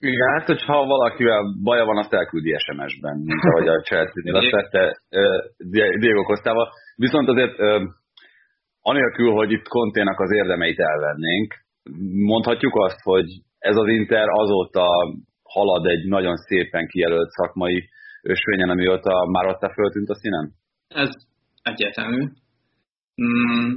Igen, 0.00 0.28
hát 0.34 0.46
hogyha 0.46 0.86
valakivel 0.86 1.42
baja 1.62 1.84
van, 1.84 1.98
azt 1.98 2.12
elküldi 2.12 2.56
SMS-ben, 2.58 3.16
mint 3.16 3.44
ahogy 3.44 3.68
a 3.68 3.80
Chelsea-nél 3.80 4.34
azt 4.34 4.50
tette 4.50 5.00
Diego 6.00 6.22
Costával. 6.22 6.68
Viszont 6.96 7.28
azért 7.28 7.56
anélkül, 8.80 9.30
hogy 9.32 9.50
itt 9.52 9.68
Konténak 9.68 10.20
az 10.20 10.32
érdemeit 10.32 10.78
elvennénk, 10.78 11.54
mondhatjuk 12.12 12.74
azt, 12.76 13.00
hogy 13.02 13.26
ez 13.58 13.76
az 13.76 13.88
Inter 13.88 14.28
azóta 14.28 14.86
halad 15.42 15.86
egy 15.86 16.08
nagyon 16.08 16.36
szépen 16.36 16.86
kijelölt 16.86 17.30
szakmai 17.30 17.88
ösvényen, 18.22 18.70
amióta 18.70 19.26
már 19.30 19.46
ott 19.46 19.72
föltűnt 19.72 20.08
a 20.08 20.14
színen? 20.14 20.52
Ez 20.88 21.10
egyértelmű. 21.62 22.22
Mm, 23.22 23.70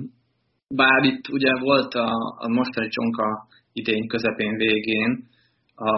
bár 0.68 1.04
itt 1.04 1.28
ugye 1.28 1.60
volt 1.60 1.94
a, 1.94 2.10
a 2.38 2.48
mostani 2.48 2.88
csonka 2.88 3.48
idén 3.74 4.08
közepén 4.08 4.56
végén, 4.56 5.32
a, 5.76 5.92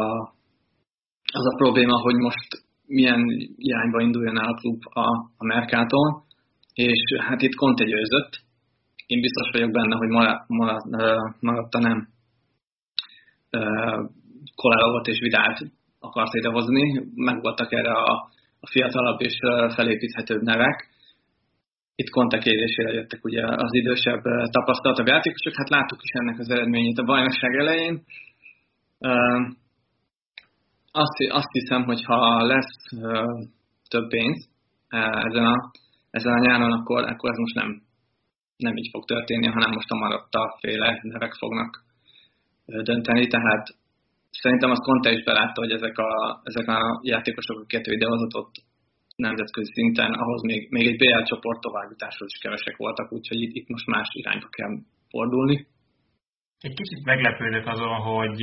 az 1.34 1.46
a 1.46 1.55
probléma, 1.58 2.01
hogy 2.01 2.15
most 2.15 2.65
milyen 2.88 3.22
irányba 3.55 4.01
induljon 4.01 4.39
el 4.39 4.48
a 4.48 4.53
klub 4.53 4.82
a, 4.89 5.08
a 5.38 5.46
Mercaton, 5.46 6.24
és 6.74 7.00
hát 7.17 7.41
itt 7.41 7.55
Conte 7.55 7.84
győzött. 7.84 8.44
Én 9.05 9.22
biztos 9.22 9.50
vagyok 9.51 9.72
benne, 9.72 9.96
hogy 9.96 10.08
marad, 10.08 10.44
marad, 10.48 10.82
maradta 11.39 11.79
nem 11.79 12.08
Kolárovat 14.55 15.08
és 15.08 15.20
Vidált 15.20 15.60
akart 16.00 16.34
idehozni, 16.34 17.03
meg 17.15 17.41
voltak 17.41 17.72
erre 17.72 17.91
a, 17.91 18.29
a 18.60 18.67
fiatalabb 18.67 19.22
és 19.22 19.38
felépíthetőbb 19.75 20.41
nevek. 20.41 20.94
Itt 21.96 22.10
Conte 22.10 22.38
kérésére 22.38 22.94
jöttek 22.94 23.24
ugye 23.24 23.46
az 23.46 23.74
idősebb, 23.74 24.22
tapasztaltabb 24.51 25.08
játékosok, 25.08 25.55
hát 25.55 25.70
láttuk 25.70 26.00
is 26.01 26.12
ennek 26.12 26.39
az 26.39 26.50
eredményét 26.50 26.98
a 26.98 27.03
bajnokság 27.03 27.55
elején 27.55 28.03
azt, 31.03 31.17
azt 31.39 31.51
hiszem, 31.51 31.83
hogy 31.83 32.03
ha 32.03 32.45
lesz 32.45 32.75
több 33.89 34.07
pénz 34.07 34.49
ezen, 35.29 35.45
a, 35.45 35.71
ezen 36.09 36.33
a 36.33 36.39
nyáron, 36.45 36.71
akkor, 36.71 37.03
akkor 37.03 37.29
ez 37.29 37.37
most 37.37 37.55
nem, 37.55 37.81
nem 38.57 38.75
így 38.75 38.89
fog 38.91 39.05
történni, 39.05 39.47
hanem 39.47 39.71
most 39.71 39.91
a 39.91 39.95
maradta 39.95 40.57
féle 40.59 40.99
nevek 41.01 41.33
fognak 41.33 41.83
dönteni, 42.65 43.27
tehát 43.27 43.65
szerintem 44.31 44.71
azt 44.71 44.81
Conte 44.81 45.11
is 45.11 45.23
belátta, 45.23 45.61
hogy 45.61 45.71
ezek 45.71 45.97
a, 45.97 46.41
ezek 46.43 46.67
a 46.67 46.99
játékosok, 47.03 47.57
akiket 47.59 47.87
ő 47.87 47.91
idehozott 47.91 48.35
ott 48.35 48.53
nemzetközi 49.15 49.71
szinten, 49.73 50.11
ahhoz 50.13 50.41
még, 50.41 50.71
még 50.71 50.87
egy 50.87 50.97
BL 50.97 51.23
csoport 51.23 51.61
továbbításhoz 51.61 52.27
is 52.33 52.39
kevesek 52.41 52.77
voltak, 52.77 53.11
úgyhogy 53.11 53.41
itt, 53.41 53.53
itt 53.55 53.67
most 53.67 53.87
más 53.87 54.07
irányba 54.11 54.47
kell 54.49 54.77
fordulni. 55.09 55.67
Egy 56.59 56.73
kicsit 56.73 57.05
meglepődött 57.05 57.65
azon, 57.65 57.95
hogy 57.95 58.41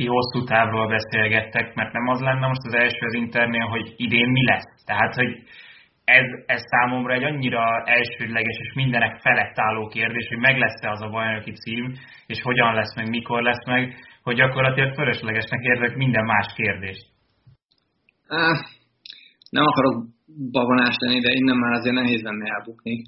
ti 0.00 0.06
hosszú 0.16 0.38
távról 0.44 0.86
beszélgettek, 0.96 1.66
mert 1.74 1.92
nem 1.92 2.06
az 2.08 2.20
lenne 2.20 2.46
most 2.46 2.66
az 2.68 2.74
első 2.84 3.02
az 3.06 3.14
Internél, 3.24 3.66
hogy 3.74 3.86
idén 3.96 4.30
mi 4.36 4.44
lesz. 4.50 4.70
Tehát, 4.90 5.14
hogy 5.14 5.30
ez, 6.04 6.26
ez 6.46 6.62
számomra 6.72 7.12
egy 7.14 7.24
annyira 7.24 7.64
elsődleges 7.96 8.58
és 8.64 8.72
mindenek 8.82 9.14
felett 9.24 9.58
álló 9.66 9.86
kérdés, 9.86 10.26
hogy 10.28 10.38
meg 10.38 10.56
lesz-e 10.58 10.90
az 10.90 11.02
a 11.02 11.08
bajnoki 11.08 11.52
cím, 11.52 11.84
és 12.26 12.38
hogyan 12.42 12.74
lesz 12.74 12.94
meg, 12.96 13.08
mikor 13.08 13.42
lesz 13.42 13.64
meg, 13.66 13.82
hogy 14.22 14.36
gyakorlatilag 14.36 14.94
fölöslegesnek 14.94 15.62
érzek 15.62 15.96
minden 15.96 16.24
más 16.24 16.48
kérdést. 16.56 17.04
Nem 19.50 19.64
akarok 19.70 19.94
babonás 20.50 20.96
lenni, 20.98 21.20
de 21.20 21.32
innen 21.32 21.56
már 21.56 21.72
azért 21.72 21.94
nehéz 21.94 22.22
lenne 22.22 22.46
elbukni. 22.56 23.02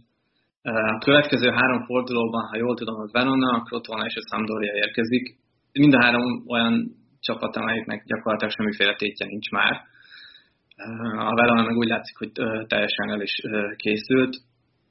A 0.63 0.99
következő 0.99 1.49
három 1.51 1.85
fordulóban, 1.85 2.49
ha 2.51 2.57
jól 2.57 2.75
tudom, 2.75 3.01
az 3.01 3.13
Verona, 3.13 3.63
Crotona 3.63 4.05
és 4.05 4.17
a 4.17 4.27
Sampdoria 4.31 4.73
érkezik 4.75 5.42
mind 5.73 5.95
a 5.95 6.03
három 6.03 6.45
olyan 6.47 6.75
csapat, 7.21 7.57
amelyiknek 7.57 8.05
gyakorlatilag 8.05 8.53
semmiféle 8.53 8.95
tétje 8.95 9.27
nincs 9.27 9.51
már. 9.51 9.81
A 11.17 11.35
Verona 11.35 11.63
meg 11.63 11.77
úgy 11.77 11.89
látszik, 11.89 12.17
hogy 12.17 12.33
teljesen 12.67 13.11
el 13.11 13.21
is 13.21 13.41
készült. 13.77 14.37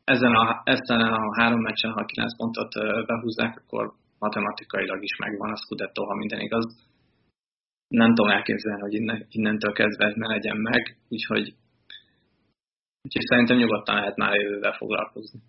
Ezen 0.04 0.36
a, 0.36 0.62
ezen 0.64 1.00
a 1.00 1.42
három 1.42 1.62
meccsen, 1.62 1.92
ha 1.92 2.06
9 2.06 2.36
pontot 2.38 2.74
behúzzák, 3.06 3.58
akkor 3.58 3.94
matematikailag 4.20 5.04
is 5.04 5.16
megvan 5.18 5.52
a 5.52 5.56
Scudetto, 5.56 6.06
ha 6.06 6.16
minden 6.16 6.40
igaz. 6.40 6.66
Nem 7.88 8.14
tudom 8.16 8.32
elképzelni, 8.32 8.82
hogy 8.82 8.94
innen, 8.94 9.26
innentől 9.30 9.74
kezdve 9.74 10.14
ne 10.16 10.28
legyen 10.28 10.58
meg, 10.58 10.98
úgyhogy, 11.10 11.54
úgyhogy 13.02 13.26
szerintem 13.26 13.58
nyugodtan 13.58 13.96
lehet 13.96 14.16
már 14.16 14.34
jövővel 14.34 14.74
foglalkozni 14.74 15.42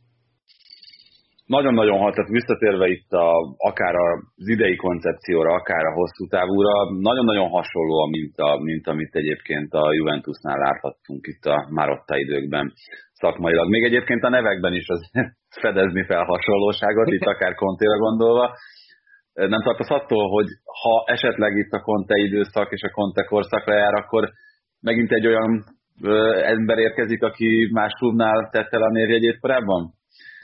nagyon-nagyon 1.57 1.99
hat, 1.99 2.15
tehát 2.15 2.37
visszatérve 2.39 2.87
itt 2.97 3.11
a, 3.27 3.29
akár 3.71 3.95
az 3.95 4.49
idei 4.57 4.77
koncepcióra, 4.77 5.51
akár 5.55 5.85
a 5.85 5.97
hosszú 6.01 6.25
távúra, 6.35 6.75
nagyon-nagyon 7.11 7.49
hasonló, 7.49 8.07
mint, 8.17 8.37
a, 8.37 8.51
mint 8.69 8.87
amit 8.87 9.15
egyébként 9.15 9.73
a 9.73 9.93
Juventusnál 9.93 10.59
láthattunk 10.59 11.23
itt 11.33 11.45
a 11.55 11.57
Marotta 11.79 12.17
időkben 12.17 12.73
szakmailag. 13.13 13.69
Még 13.69 13.85
egyébként 13.85 14.23
a 14.23 14.35
nevekben 14.37 14.75
is 14.75 14.89
az 14.89 15.01
fedezni 15.65 16.05
fel 16.05 16.25
hasonlóságot, 16.25 17.09
itt 17.13 17.31
akár 17.35 17.55
Contéra 17.55 17.99
gondolva. 17.99 18.55
Nem 19.33 19.63
tartasz 19.63 19.91
attól, 19.91 20.29
hogy 20.29 20.49
ha 20.83 21.05
esetleg 21.07 21.57
itt 21.57 21.73
a 21.73 21.81
Conte 21.81 22.17
időszak 22.17 22.73
és 22.73 22.83
a 22.83 22.91
Conte 22.91 23.23
korszak 23.25 23.67
lejár, 23.67 23.95
akkor 23.95 24.29
megint 24.81 25.13
egy 25.13 25.27
olyan 25.27 25.65
ember 26.57 26.79
érkezik, 26.79 27.23
aki 27.23 27.69
más 27.73 27.93
klubnál 27.93 28.49
tette 28.51 28.77
el 28.77 28.83
a 28.83 28.91
névjegyét 28.91 29.41
korábban? 29.41 30.01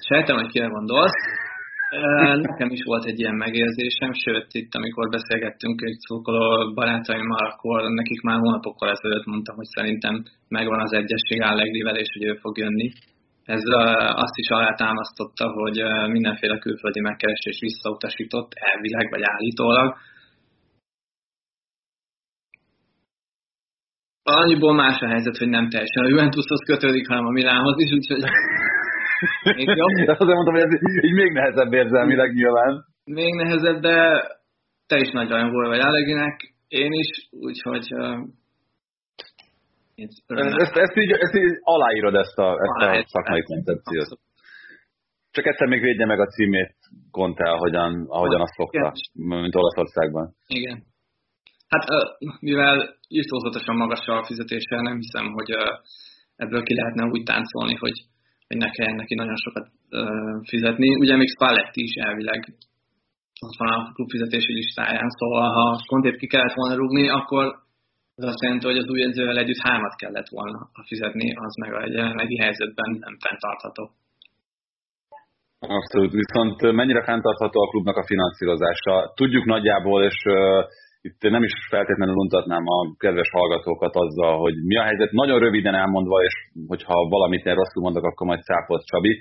Sejtem, 0.07 0.37
hogy 0.37 0.50
kire 0.50 0.67
gondolsz. 0.67 1.21
Nekem 2.40 2.71
is 2.71 2.83
volt 2.85 3.05
egy 3.05 3.19
ilyen 3.19 3.35
megérzésem, 3.35 4.12
sőt, 4.12 4.47
itt 4.50 4.75
amikor 4.75 5.09
beszélgettünk 5.09 5.81
egy 5.83 5.99
szurkoló 5.99 6.73
barátaimmal, 6.75 7.47
akkor 7.47 7.90
nekik 7.90 8.21
már 8.21 8.38
hónapokkal 8.38 8.90
ezelőtt 8.90 9.26
mondtam, 9.26 9.57
hogy 9.57 9.71
szerintem 9.76 10.25
megvan 10.49 10.81
az 10.81 10.93
egyesség 10.93 11.43
Allegrivel, 11.43 11.97
és 11.97 12.09
hogy 12.12 12.25
ő 12.25 12.35
fog 12.35 12.59
jönni. 12.59 12.90
Ez 13.45 13.62
azt 14.25 14.37
is 14.37 14.49
alátámasztotta, 14.49 15.50
hogy 15.50 15.83
mindenféle 16.11 16.59
külföldi 16.59 17.00
megkeresés 17.00 17.59
visszautasított, 17.61 18.52
elvileg 18.55 19.11
vagy 19.11 19.23
állítólag. 19.23 19.97
annyiból 24.23 24.75
más 24.75 25.00
a 25.00 25.07
helyzet, 25.07 25.37
hogy 25.37 25.49
nem 25.49 25.69
teljesen 25.69 26.05
a 26.05 26.09
Juventushoz 26.09 26.62
kötődik, 26.64 27.09
hanem 27.09 27.26
a 27.26 27.31
Milánhoz 27.31 27.75
is, 27.76 27.90
úgyhogy 27.93 28.23
még 29.42 29.66
jobb. 29.66 30.06
De 30.06 30.12
azért 30.12 30.38
mondtam, 30.38 30.54
hogy 30.54 30.62
ez 30.62 31.04
így 31.04 31.12
még 31.12 31.32
nehezebb 31.32 31.72
érzelmileg 31.72 32.32
nyilván. 32.32 32.84
Még 33.04 33.34
nehezebb, 33.34 33.80
de 33.80 33.96
te 34.87 34.96
is 34.98 35.10
nagy 35.10 35.28
rajongója 35.28 35.68
vagy 35.68 35.78
Alleginek, 35.78 36.54
én 36.68 36.92
is, 36.92 37.28
úgyhogy 37.30 37.87
uh, 37.90 38.18
ezt, 39.96 40.76
ezt, 40.76 40.96
így, 40.96 41.10
ezt 41.10 41.34
így 41.34 41.58
aláírod 41.62 42.14
ezt 42.14 42.38
a, 42.38 42.48
ezt 42.50 42.88
a 42.88 43.04
szakmai 43.08 43.42
koncepciót. 43.42 44.18
Csak 45.30 45.46
egyszer 45.46 45.68
még 45.68 45.80
védje 45.80 46.06
meg 46.06 46.20
a 46.20 46.26
címét 46.26 46.75
Conte, 47.10 47.50
ahogyan, 47.50 48.06
ahogyan 48.08 48.40
azt 48.40 48.54
szokta, 48.54 48.92
mint 49.12 49.54
Olaszországban. 49.54 50.34
Igen. 50.46 50.82
Hát 51.68 51.84
mivel 52.40 52.96
írtózatosan 53.08 53.76
magas 53.76 54.06
a 54.06 54.25
fizetése, 54.25 54.80
nem 54.80 54.96
hiszem, 54.96 55.32
hogy 55.32 55.50
ebből 56.37 56.62
ki 56.62 56.75
lehetne 56.75 57.04
úgy 57.04 57.22
táncolni, 57.22 57.75
hogy, 57.75 57.98
hogy 58.49 58.57
ne 58.57 58.71
kelljen 58.71 58.97
neki 58.97 59.14
nagyon 59.14 59.37
sokat 59.37 59.67
fizetni. 60.50 60.88
Ugye 61.02 61.17
még 61.17 61.28
Spalletti 61.28 61.83
is 61.83 61.95
elvileg 61.95 62.40
ott 63.47 63.59
van 63.59 63.69
a 63.69 63.93
klubfizetési 63.95 64.52
listáján, 64.52 65.11
szóval 65.19 65.49
ha 65.57 65.81
Kontét 65.87 66.17
ki 66.17 66.26
kellett 66.26 66.55
volna 66.61 66.75
rúgni, 66.75 67.09
akkor 67.09 67.45
ez 68.14 68.25
azt 68.25 68.43
jelenti, 68.43 68.67
hogy 68.67 68.76
az 68.76 68.88
új 68.88 69.02
edzővel 69.02 69.38
együtt 69.38 69.67
hármat 69.67 69.95
kellett 69.97 70.28
volna 70.28 70.71
fizetni, 70.87 71.35
az 71.35 71.55
meg 71.62 71.73
a 71.75 71.81
jelenlegi 71.88 72.38
helyzetben 72.38 72.90
nem 73.00 73.17
fenntartható. 73.25 73.90
Abszolút, 75.61 76.12
viszont 76.12 76.73
mennyire 76.73 77.02
fenntartható 77.05 77.61
a 77.61 77.69
klubnak 77.69 77.97
a 77.97 78.07
finanszírozása? 78.07 79.12
Tudjuk 79.14 79.45
nagyjából, 79.45 80.05
és 80.05 80.23
itt 81.08 81.20
nem 81.36 81.42
is 81.42 81.54
feltétlenül 81.74 82.14
untatnám 82.24 82.64
a 82.76 82.78
kedves 82.98 83.30
hallgatókat 83.30 83.94
azzal, 84.04 84.34
hogy 84.44 84.54
mi 84.70 84.76
a 84.76 84.82
helyzet. 84.88 85.10
Nagyon 85.10 85.38
röviden 85.38 85.74
elmondva, 85.74 86.18
és 86.28 86.34
hogyha 86.66 87.08
valamit 87.08 87.46
én 87.46 87.54
rosszul 87.54 87.82
mondok, 87.82 88.04
akkor 88.04 88.26
majd 88.26 88.42
szápolt 88.42 88.84
Csabi. 88.84 89.12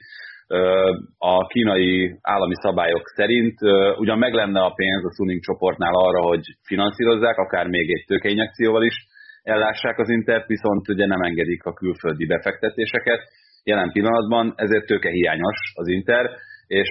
A 1.17 1.47
kínai 1.47 2.17
állami 2.21 2.55
szabályok 2.65 3.05
szerint 3.15 3.57
ugyan 3.97 4.17
meg 4.17 4.33
lenne 4.33 4.61
a 4.61 4.73
pénz 4.79 5.05
a 5.05 5.13
Suning 5.15 5.41
csoportnál 5.41 5.93
arra, 5.93 6.21
hogy 6.21 6.43
finanszírozzák, 6.63 7.37
akár 7.37 7.67
még 7.67 7.91
egy 7.95 8.05
tőkeinjekcióval 8.07 8.83
is 8.83 8.95
ellássák 9.43 9.97
az 9.99 10.09
Intert, 10.09 10.47
viszont 10.47 10.89
ugye 10.89 11.05
nem 11.05 11.21
engedik 11.21 11.63
a 11.63 11.73
külföldi 11.73 12.25
befektetéseket 12.25 13.21
jelen 13.63 13.91
pillanatban, 13.91 14.53
ezért 14.55 14.85
tőkehiányos 14.85 15.57
az 15.73 15.87
Inter, 15.87 16.29
és 16.67 16.89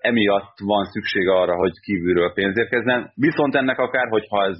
emiatt 0.00 0.54
van 0.64 0.84
szükség 0.84 1.28
arra, 1.28 1.54
hogy 1.54 1.72
kívülről 1.80 2.32
pénz 2.32 2.58
érkezzen. 2.58 3.12
Viszont 3.14 3.54
ennek 3.54 3.78
akár, 3.78 4.08
hogyha 4.08 4.44
ez 4.44 4.58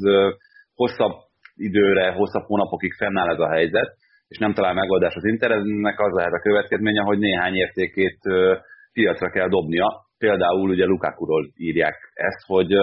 hosszabb 0.74 1.12
időre, 1.54 2.12
hosszabb 2.12 2.44
hónapokig 2.44 2.92
fennáll 2.92 3.28
ez 3.28 3.38
a 3.38 3.50
helyzet, 3.50 3.90
és 4.28 4.38
nem 4.38 4.52
talál 4.52 4.74
megoldás 4.74 5.14
az 5.14 5.24
Inter, 5.24 5.50
az 5.50 6.12
lehet 6.12 6.32
a 6.32 6.42
következménye, 6.42 7.02
hogy 7.02 7.18
néhány 7.18 7.54
értékét 7.54 8.18
piacra 8.92 9.30
kell 9.30 9.48
dobnia. 9.48 9.88
Például 10.18 10.70
ugye 10.70 10.84
Lukakuról 10.84 11.50
írják 11.56 11.96
ezt, 12.14 12.46
hogy 12.46 12.74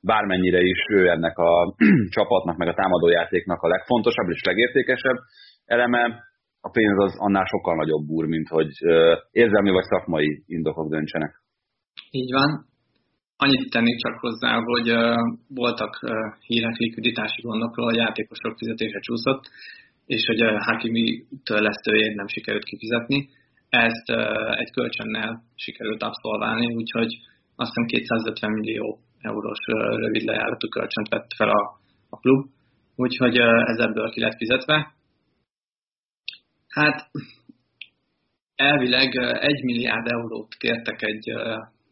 bármennyire 0.00 0.60
is 0.60 0.78
ő 0.90 1.08
ennek 1.08 1.38
a 1.38 1.74
csapatnak, 2.16 2.56
meg 2.56 2.68
a 2.68 2.74
támadójátéknak 2.74 3.60
a 3.60 3.68
legfontosabb 3.68 4.28
és 4.28 4.42
legértékesebb 4.44 5.16
eleme, 5.64 6.29
a 6.60 6.70
pénz 6.70 6.98
az 6.98 7.14
annál 7.18 7.44
sokkal 7.44 7.74
nagyobb 7.76 8.08
úr, 8.08 8.26
mint 8.26 8.48
hogy 8.48 8.72
érzelmi 9.30 9.70
vagy 9.70 9.84
szakmai 9.84 10.42
indokok 10.46 10.90
döntsenek. 10.90 11.32
Így 12.10 12.32
van. 12.32 12.68
Annyit 13.36 13.70
tennék 13.70 13.98
csak 13.98 14.18
hozzá, 14.18 14.60
hogy 14.70 14.88
voltak 15.48 15.92
hírek 16.46 16.76
likviditási 16.76 17.42
gondokról, 17.42 17.88
a 17.88 17.96
játékosok 17.96 18.58
fizetése 18.58 19.00
csúszott, 19.00 19.44
és 20.06 20.26
hogy 20.26 20.40
a 20.40 20.64
Hakimi 20.64 21.24
törlesztőjét 21.44 22.14
nem 22.14 22.26
sikerült 22.26 22.64
kifizetni. 22.64 23.28
Ezt 23.68 24.08
egy 24.58 24.70
kölcsönnel 24.70 25.42
sikerült 25.54 26.02
abszolválni, 26.02 26.74
úgyhogy 26.74 27.10
azt 27.56 27.72
hiszem 27.74 27.86
250 27.86 28.50
millió 28.52 28.98
eurós 29.20 29.58
rövid 29.96 30.22
lejáratú 30.22 30.68
kölcsönt 30.68 31.08
vett 31.08 31.30
fel 31.36 31.48
a, 31.48 31.78
a 32.08 32.16
klub, 32.16 32.46
úgyhogy 32.96 33.36
ez 33.72 33.78
ebből 33.78 34.10
ki 34.10 34.20
lett 34.20 34.36
fizetve 34.36 34.94
Hát 36.70 37.10
elvileg 38.54 39.14
egy 39.40 39.62
milliárd 39.62 40.06
eurót 40.06 40.54
kértek 40.54 41.02
egy 41.02 41.32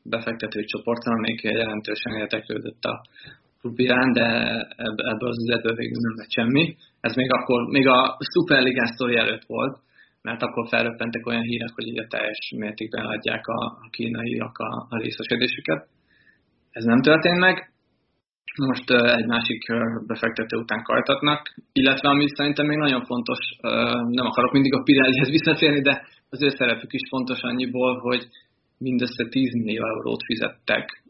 befektető 0.02 0.64
csoporton, 0.64 1.14
amelyik 1.14 1.42
jelentősen 1.42 2.14
érteklődött 2.14 2.82
a 2.84 3.02
klub 3.60 3.76
de 4.12 4.26
ebből 4.76 5.28
az 5.28 5.38
üzletből 5.42 5.74
végül 5.74 6.00
nem 6.00 6.16
lett 6.16 6.30
semmi. 6.30 6.76
Ez 7.00 7.14
még 7.14 7.32
akkor, 7.32 7.66
még 7.66 7.86
a 7.86 8.18
Superligán 8.32 8.86
sztori 8.86 9.16
előtt 9.16 9.44
volt, 9.46 9.78
mert 10.22 10.42
akkor 10.42 10.68
felröppentek 10.68 11.26
olyan 11.26 11.42
hírek, 11.42 11.70
hogy 11.74 11.88
ugye 11.88 12.06
teljes 12.06 12.52
mértékben 12.56 13.04
adják 13.04 13.46
a, 13.46 13.64
a 13.64 13.88
kínaiak 13.90 14.58
a, 14.58 14.86
a 14.88 14.98
részesedésüket. 14.98 15.88
Ez 16.70 16.84
nem 16.84 17.00
történt 17.00 17.38
meg, 17.38 17.72
most 18.56 18.90
egy 18.90 19.26
másik 19.26 19.62
befektető 20.06 20.56
után 20.56 20.82
kajtatnak, 20.82 21.54
illetve 21.72 22.08
ami 22.08 22.24
szerintem 22.28 22.66
még 22.66 22.78
nagyon 22.78 23.04
fontos, 23.04 23.38
nem 24.08 24.26
akarok 24.26 24.52
mindig 24.52 24.74
a 24.74 24.82
Pirellihez 24.82 25.30
visszatérni, 25.38 25.80
de 25.80 26.06
az 26.30 26.42
ő 26.42 26.48
szerepük 26.48 26.92
is 26.92 27.08
fontos 27.08 27.40
annyiból, 27.40 27.98
hogy 27.98 28.28
mindössze 28.78 29.28
10 29.28 29.52
millió 29.52 29.84
eurót 29.86 30.24
fizettek 30.24 31.02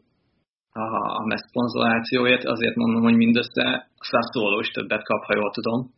a, 0.71 0.85
a 1.33 1.37
szponzorációért, 1.47 2.43
azért 2.43 2.75
mondom, 2.75 3.01
hogy 3.01 3.15
mindössze 3.15 3.89
Sassuolo 3.99 4.59
is 4.59 4.67
többet 4.67 5.03
kap, 5.03 5.23
ha 5.23 5.35
jól 5.35 5.51
tudom, 5.51 5.91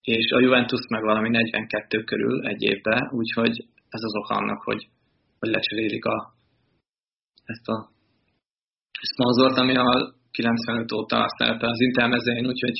és 0.00 0.30
a 0.30 0.40
Juventus 0.40 0.86
meg 0.88 1.02
valami 1.02 1.28
42 1.28 2.04
körül 2.04 2.46
egy 2.46 2.62
évben, 2.62 3.08
úgyhogy 3.12 3.64
ez 3.88 4.02
az 4.02 4.16
oka 4.16 4.34
annak, 4.34 4.62
hogy, 4.62 4.88
hogy 5.38 5.48
lecserélik 5.50 6.04
a, 6.04 6.34
ezt 7.44 7.68
a 7.68 7.90
szponzort, 9.00 9.56
ami 9.56 9.76
a 9.76 10.18
95 10.30 10.92
óta 10.92 11.24
szerepel 11.36 11.68
az 11.68 11.80
Intel 11.80 12.10
úgyhogy 12.52 12.78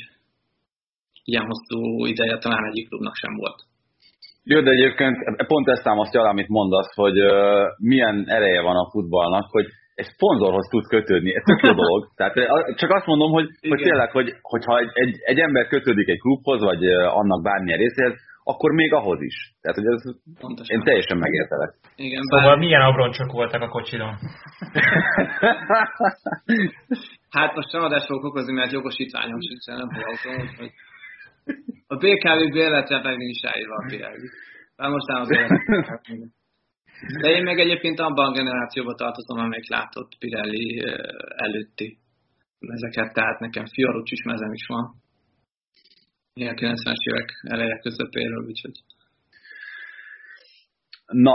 ilyen 1.24 1.46
hosszú 1.46 2.06
ideje 2.06 2.38
talán 2.38 2.64
egyik 2.70 2.88
klubnak 2.88 3.14
sem 3.14 3.34
volt. 3.36 3.58
Jó, 4.44 4.60
de 4.60 4.70
egyébként 4.70 5.16
pont 5.46 5.68
ezt 5.68 5.82
támasztja 5.82 6.20
alá, 6.20 6.30
amit 6.30 6.48
mondasz, 6.48 6.94
hogy 6.94 7.18
uh, 7.20 7.32
milyen 7.78 8.24
ereje 8.26 8.60
van 8.62 8.76
a 8.76 8.90
futballnak, 8.90 9.46
hogy 9.50 9.66
egy 9.94 10.10
szponzorhoz 10.14 10.66
tud 10.70 10.86
kötődni, 10.86 11.34
ez 11.34 11.42
tök 11.42 11.60
jó 11.66 11.72
dolog. 11.82 12.00
Tehát 12.16 12.34
csak 12.76 12.90
azt 12.90 13.06
mondom, 13.06 13.30
hogy, 13.32 13.48
hogy 13.68 13.82
tényleg, 13.82 14.10
hogy, 14.10 14.28
hogyha 14.40 14.78
egy, 14.78 14.90
egy, 14.92 15.14
egy 15.24 15.38
ember 15.38 15.66
kötődik 15.66 16.08
egy 16.08 16.18
klubhoz, 16.18 16.60
vagy 16.60 16.84
annak 16.92 17.42
bármilyen 17.42 17.78
részéhez, 17.78 18.14
akkor 18.50 18.72
még 18.72 18.92
ahhoz 18.92 19.20
is. 19.20 19.54
Tehát, 19.60 19.78
hogy 19.78 19.86
ez 19.94 20.02
Pontosan. 20.40 20.76
én 20.76 20.82
teljesen 20.84 21.18
megértelek. 21.18 21.74
Igen, 21.96 22.22
szóval 22.22 22.46
bár... 22.46 22.58
milyen 22.58 22.80
abroncsok 22.80 23.32
voltak 23.32 23.62
a 23.62 23.68
kocsidon? 23.68 24.08
hát 27.36 27.54
most 27.54 27.72
nem 27.72 27.82
adást 27.82 28.06
fogok 28.06 28.24
okozni, 28.24 28.52
mert 28.52 28.72
jogosítványom 28.72 29.40
sincs, 29.40 29.66
nem 29.66 29.88
autó, 30.10 30.30
hogy 30.58 30.72
a 31.86 31.96
BKV 31.96 32.52
bérletre 32.52 33.02
meg 33.02 33.16
nincs 33.16 33.42
ráírva 33.42 33.74
a 33.74 33.84
Pirelli. 33.88 34.28
Már 34.76 34.90
most 34.90 35.06
nem 35.06 35.22
a 35.22 35.26
De 37.20 37.30
én 37.30 37.42
meg 37.42 37.58
egyébként 37.58 38.00
abban 38.00 38.26
a 38.26 38.36
generációban 38.36 38.96
tartozom, 38.96 39.38
amelyik 39.38 39.68
látott 39.68 40.16
Pirelli 40.18 40.84
előtti 41.36 41.98
mezeket, 42.58 43.12
tehát 43.12 43.40
nekem 43.40 43.66
Fiorucsis 43.66 44.22
mezem 44.22 44.52
is 44.52 44.66
van 44.66 45.00
a 46.34 46.54
90-es 46.54 47.02
évek 47.10 47.30
eleje 47.42 47.78
közepéről, 47.82 48.44
úgyhogy... 48.46 48.76
Na, 51.06 51.32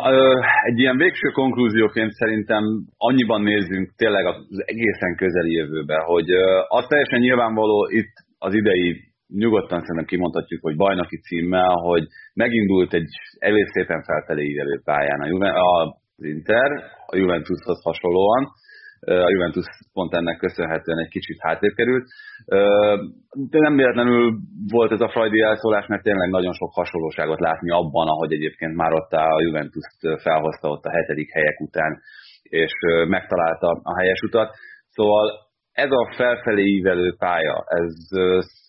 egy 0.66 0.80
ilyen 0.80 0.98
végső 0.98 1.30
konklúzióként 1.32 2.12
szerintem 2.12 2.64
annyiban 2.98 3.42
nézzünk 3.42 3.94
tényleg 3.96 4.26
az 4.26 4.64
egészen 4.66 5.16
közeli 5.16 5.52
jövőbe, 5.52 5.98
hogy 5.98 6.30
az 6.68 6.86
teljesen 6.88 7.20
nyilvánvaló 7.20 7.88
itt 7.90 8.14
az 8.38 8.54
idei, 8.54 9.14
nyugodtan 9.28 9.80
szerintem 9.80 10.06
kimondhatjuk, 10.06 10.62
hogy 10.62 10.76
bajnoki 10.76 11.18
címmel, 11.18 11.74
hogy 11.74 12.04
megindult 12.34 12.94
egy 12.94 13.10
elég 13.40 13.66
szépen 13.66 14.04
felfelé 14.04 14.44
ívelő 14.44 14.82
pályán 14.84 15.22
a 15.22 15.28
Juve, 15.28 15.52
az 15.54 16.24
Inter, 16.26 16.72
a 17.06 17.16
Juventushoz 17.16 17.84
hasonlóan, 17.84 18.48
a 19.06 19.30
Juventus 19.30 19.66
pont 19.94 20.14
ennek 20.14 20.38
köszönhetően 20.38 21.00
egy 21.00 21.10
kicsit 21.10 21.38
hátrébb 21.40 21.74
került. 21.76 22.06
De 23.52 23.60
nem 23.60 23.76
véletlenül 23.76 24.38
volt 24.68 24.92
ez 24.92 25.02
a 25.02 25.10
Freudi 25.10 25.42
elszólás, 25.42 25.86
mert 25.88 26.04
tényleg 26.04 26.30
nagyon 26.30 26.54
sok 26.54 26.74
hasonlóságot 26.74 27.40
látni 27.40 27.72
abban, 27.72 28.08
ahogy 28.08 28.34
egyébként 28.34 28.76
már 28.76 28.94
ott 28.94 29.12
a 29.12 29.42
Juventus 29.42 29.86
felhozta 30.22 30.70
ott 30.70 30.84
a 30.84 30.92
hetedik 30.92 31.34
helyek 31.34 31.60
után, 31.60 32.02
és 32.42 32.72
megtalálta 33.08 33.68
a 33.84 34.00
helyes 34.00 34.20
utat. 34.22 34.56
Szóval 34.90 35.32
ez 35.72 35.92
a 35.92 36.14
felfelé 36.16 36.64
ívelő 36.64 37.16
pálya, 37.18 37.64
ez 37.68 37.94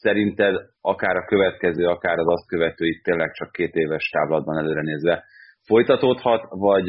szerinted 0.01 0.55
akár 0.81 1.17
a 1.17 1.25
következő, 1.25 1.87
akár 1.87 2.19
az 2.19 2.27
azt 2.29 2.49
követő, 2.49 2.85
itt 2.87 3.03
tényleg 3.03 3.33
csak 3.33 3.53
két 3.53 3.75
éves 3.75 4.09
táblatban 4.09 4.59
előre 4.59 4.81
nézve 4.81 5.25
folytatódhat, 5.67 6.43
vagy 6.49 6.87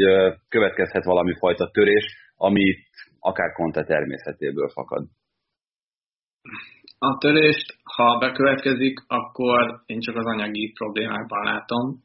következhet 0.49 1.03
valami 1.03 1.33
fajta 1.39 1.69
törés, 1.71 2.05
amit 2.35 2.87
akár 3.29 3.51
Conte 3.51 3.83
természetéből 3.83 4.69
fakad. 4.69 5.03
A 6.99 7.17
törést, 7.17 7.77
ha 7.83 8.17
bekövetkezik, 8.17 8.99
akkor 9.07 9.81
én 9.85 9.99
csak 9.99 10.15
az 10.15 10.25
anyagi 10.25 10.71
problémákban 10.77 11.43
látom. 11.43 12.03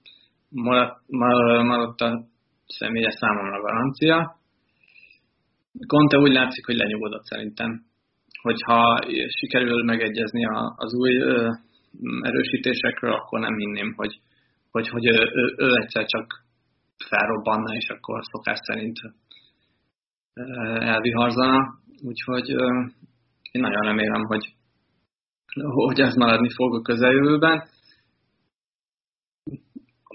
Maradt, 0.49 1.01
maradt 1.71 2.01
a 2.01 2.25
személyes 2.67 3.15
számomra 3.15 3.61
garancia. 3.61 4.37
Conte 5.87 6.19
úgy 6.19 6.33
látszik, 6.33 6.67
hogy 6.67 6.77
lenyugodott 6.77 7.25
szerintem. 7.25 7.85
Hogyha 8.43 8.99
sikerül 9.39 9.85
megegyezni 9.85 10.45
az 10.77 10.95
új 10.95 11.13
erősítésekről, 12.23 13.13
akkor 13.13 13.41
nem 13.41 13.57
hinném, 13.57 13.93
hogy, 13.97 14.21
hogy, 14.71 14.89
hogy 14.89 15.07
ő, 15.07 15.19
ő, 15.33 15.55
ő 15.57 15.69
egyszer 15.83 16.05
csak 16.07 16.45
felrobbanna, 17.09 17.75
és 17.75 17.89
akkor 17.89 18.21
szokás 18.23 18.59
szerint 18.63 18.97
elviharzana. 20.95 21.59
Úgyhogy 22.03 22.49
én 23.51 23.61
nagyon 23.61 23.83
remélem, 23.83 24.25
hogy, 24.25 24.45
hogy 25.63 26.01
ez 26.01 26.15
maradni 26.15 26.49
fog 26.55 26.75
a 26.75 26.83
közeljövőben. 26.83 27.63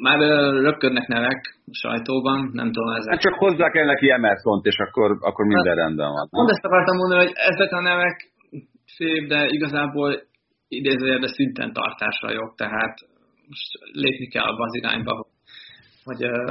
Már 0.01 0.19
röpködnek 0.67 1.07
nevek 1.07 1.59
a 1.65 1.73
sajtóban, 1.73 2.49
nem 2.53 2.71
tudom 2.71 2.95
ezek. 2.95 3.11
Hát 3.11 3.21
csak 3.21 3.33
hozzá 3.33 3.69
kell 3.69 3.85
neki 3.85 4.09
emerson 4.09 4.59
és 4.63 4.77
akkor, 4.77 5.17
akkor 5.19 5.45
minden 5.45 5.77
hát, 5.77 5.83
rendben 5.83 6.11
van. 6.11 6.27
Pont 6.29 6.49
ezt 6.49 6.65
akartam 6.65 6.97
mondani, 6.97 7.23
hogy 7.23 7.33
ezek 7.35 7.71
a 7.71 7.81
nevek 7.81 8.31
szép, 8.85 9.27
de 9.27 9.47
igazából 9.47 10.21
idézőjelben 10.67 11.29
szinten 11.29 11.73
tartásra 11.73 12.31
jobb, 12.31 12.55
tehát 12.55 12.95
most 13.47 13.71
lépni 13.91 14.27
kell 14.27 14.43
abba 14.43 14.63
az 14.63 14.75
irányba, 14.75 15.15
hogy, 15.15 15.36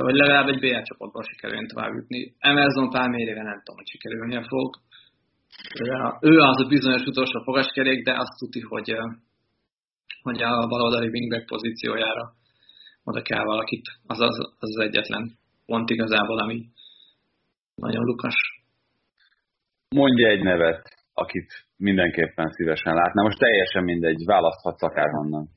hogy 0.07 0.17
legalább 0.23 0.49
egy 0.49 0.59
BL 0.59 0.83
csoportból 0.83 1.23
sikerüljön 1.23 1.67
tovább 1.67 1.93
jutni. 1.95 2.35
Emerson 2.39 2.91
Palmérére 2.91 3.43
nem 3.43 3.59
tudom, 3.59 3.77
hogy 3.77 3.89
sikerülnie 3.89 4.43
fog. 4.53 4.69
Ő 6.21 6.39
az 6.39 6.61
a 6.65 6.69
bizonyos 6.69 7.05
utolsó 7.05 7.43
fogaskerék, 7.43 8.05
de 8.05 8.13
azt 8.13 8.39
tudti, 8.39 8.61
hogy, 8.61 8.97
hogy 10.23 10.43
a 10.43 10.67
baloldali 10.67 11.09
wingback 11.09 11.47
pozíciójára 11.47 12.33
oda 13.05 13.23
kell 13.23 13.45
valakit. 13.45 13.87
Az 14.07 14.21
az, 14.21 14.39
az, 14.39 14.55
az 14.59 14.85
egyetlen 14.85 15.39
pont 15.67 15.91
igazából, 15.91 16.39
ami 16.39 16.67
nagyon 17.75 18.05
lukas. 18.05 18.35
Mondja 19.89 20.29
egy 20.29 20.43
nevet, 20.43 20.83
akit 21.15 21.67
mindenképpen 21.77 22.51
szívesen 22.51 22.95
látna. 22.95 23.23
Most 23.23 23.39
teljesen 23.39 23.85
mindegy, 23.85 24.25
választhatsz 24.25 24.83
akárhonnan. 24.83 25.49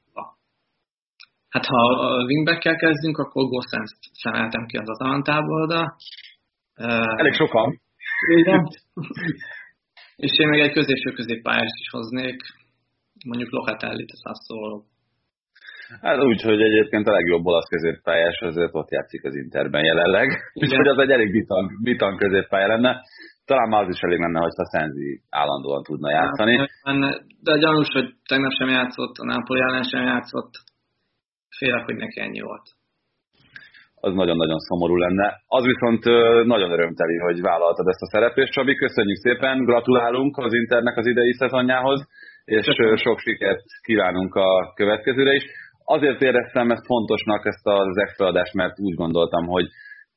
Hát 1.50 1.66
ha 1.66 1.82
a 2.08 2.24
wingback-kel 2.24 2.76
kezdünk, 2.76 3.18
akkor 3.18 3.44
Gossens 3.44 3.92
szemeltem 4.12 4.66
ki 4.66 4.78
az 4.78 4.90
Atalantából, 4.90 5.68
de... 5.68 5.82
Elég 7.18 7.34
sokan. 7.34 7.82
Igen. 8.38 8.68
És 10.26 10.38
én 10.40 10.48
meg 10.48 10.60
egy 10.60 10.72
középső 10.72 11.12
középpályást 11.12 11.80
is 11.80 11.90
hoznék, 11.90 12.42
mondjuk 13.26 13.52
Locatellit, 13.52 14.12
azt 14.22 14.42
szóló. 14.42 14.84
Hát 16.02 16.24
úgy, 16.24 16.42
hogy 16.42 16.62
egyébként 16.62 17.08
a 17.08 17.12
legjobb 17.12 17.46
olasz 17.46 17.70
középpályás 17.70 18.40
azért 18.40 18.76
ott 18.76 18.92
játszik 18.92 19.24
az 19.24 19.36
Interben 19.36 19.84
jelenleg. 19.84 20.28
Úgyhogy 20.54 20.88
az 20.88 20.98
egy 20.98 21.10
elég 21.10 21.32
bitan, 21.32 21.66
bitan 21.84 22.18
középpálya 22.18 22.68
lenne. 22.68 23.02
Talán 23.46 23.70
már 23.70 23.84
az 23.84 23.94
is 23.96 24.00
elég 24.00 24.20
lenne, 24.20 24.40
hogyha 24.40 24.66
Szenzi 24.66 25.22
állandóan 25.30 25.84
tudna 25.84 26.10
játszani. 26.12 26.70
De 27.42 27.58
gyanús, 27.58 27.88
hogy 27.88 28.14
tegnap 28.28 28.52
sem 28.52 28.70
játszott, 28.70 29.16
a 29.18 29.26
Napoli 29.26 29.60
ellen 29.60 29.84
sem 29.84 30.04
játszott. 30.04 30.52
Félek, 31.58 31.86
hogy 31.86 31.96
neki 31.96 32.20
ennyi 32.22 32.40
volt. 32.40 32.68
Az 34.02 34.14
nagyon-nagyon 34.14 34.60
szomorú 34.60 34.96
lenne. 34.96 35.28
Az 35.48 35.66
viszont 35.66 36.04
nagyon 36.46 36.72
örömteli, 36.72 37.18
hogy 37.18 37.42
vállaltad 37.42 37.88
ezt 37.88 38.02
a 38.02 38.12
szereplést, 38.14 38.52
Csabi. 38.52 38.76
Köszönjük 38.76 39.18
szépen, 39.18 39.64
gratulálunk 39.64 40.38
az 40.38 40.54
Internek 40.54 40.98
az 40.98 41.06
idei 41.06 41.34
szezonjához, 41.34 42.08
és 42.46 42.66
Köszönöm. 42.66 42.96
sok 42.96 43.20
sikert 43.20 43.64
kívánunk 43.82 44.36
a 44.36 44.74
következőre 44.76 45.34
is. 45.34 45.44
Azért 45.84 46.22
éreztem 46.22 46.72
ezt 46.72 46.86
fontosnak, 46.86 47.46
ezt 47.46 47.68
az 47.68 47.98
extra 47.98 48.26
adást, 48.26 48.54
mert 48.54 48.80
úgy 48.80 48.96
gondoltam, 48.96 49.46
hogy 49.46 49.68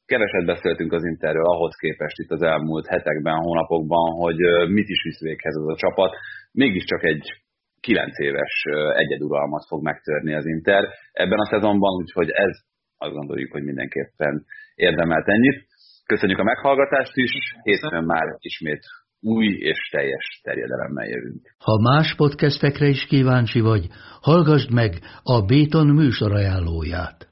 keveset 0.07 0.47
beszéltünk 0.47 0.93
az 0.93 1.05
Interről 1.05 1.45
ahhoz 1.45 1.75
képest 1.77 2.19
itt 2.19 2.31
az 2.31 2.43
elmúlt 2.43 2.87
hetekben, 2.87 3.37
hónapokban, 3.37 4.13
hogy 4.13 4.37
mit 4.69 4.89
is 4.89 5.03
visz 5.03 5.21
véghez 5.21 5.57
az 5.57 5.69
a 5.69 5.77
csapat. 5.77 6.13
Mégiscsak 6.53 7.05
egy 7.05 7.43
9 7.83 8.19
éves 8.19 8.55
egyeduralmat 8.95 9.67
fog 9.67 9.83
megtörni 9.83 10.35
az 10.35 10.47
Inter 10.47 10.85
ebben 11.13 11.39
a 11.39 11.47
szezonban, 11.47 11.95
úgyhogy 11.97 12.31
ez 12.31 12.55
azt 12.99 13.15
gondoljuk, 13.15 13.53
hogy 13.53 13.63
mindenképpen 13.63 14.45
érdemelt 14.75 15.29
ennyit. 15.29 15.67
Köszönjük 16.07 16.39
a 16.39 16.43
meghallgatást 16.43 17.17
is, 17.17 17.33
hétfőn 17.63 18.05
már 18.05 18.37
ismét 18.39 18.83
új 19.21 19.47
és 19.47 19.89
teljes 19.91 20.41
terjedelemmel 20.43 21.07
jövünk. 21.09 21.55
Ha 21.59 21.81
más 21.81 22.15
podcastekre 22.17 22.87
is 22.87 23.07
kíváncsi 23.07 23.61
vagy, 23.61 23.87
hallgassd 24.21 24.73
meg 24.73 24.93
a 25.23 25.45
Béton 25.45 25.87
műsor 25.87 26.33
ajánlóját. 26.33 27.32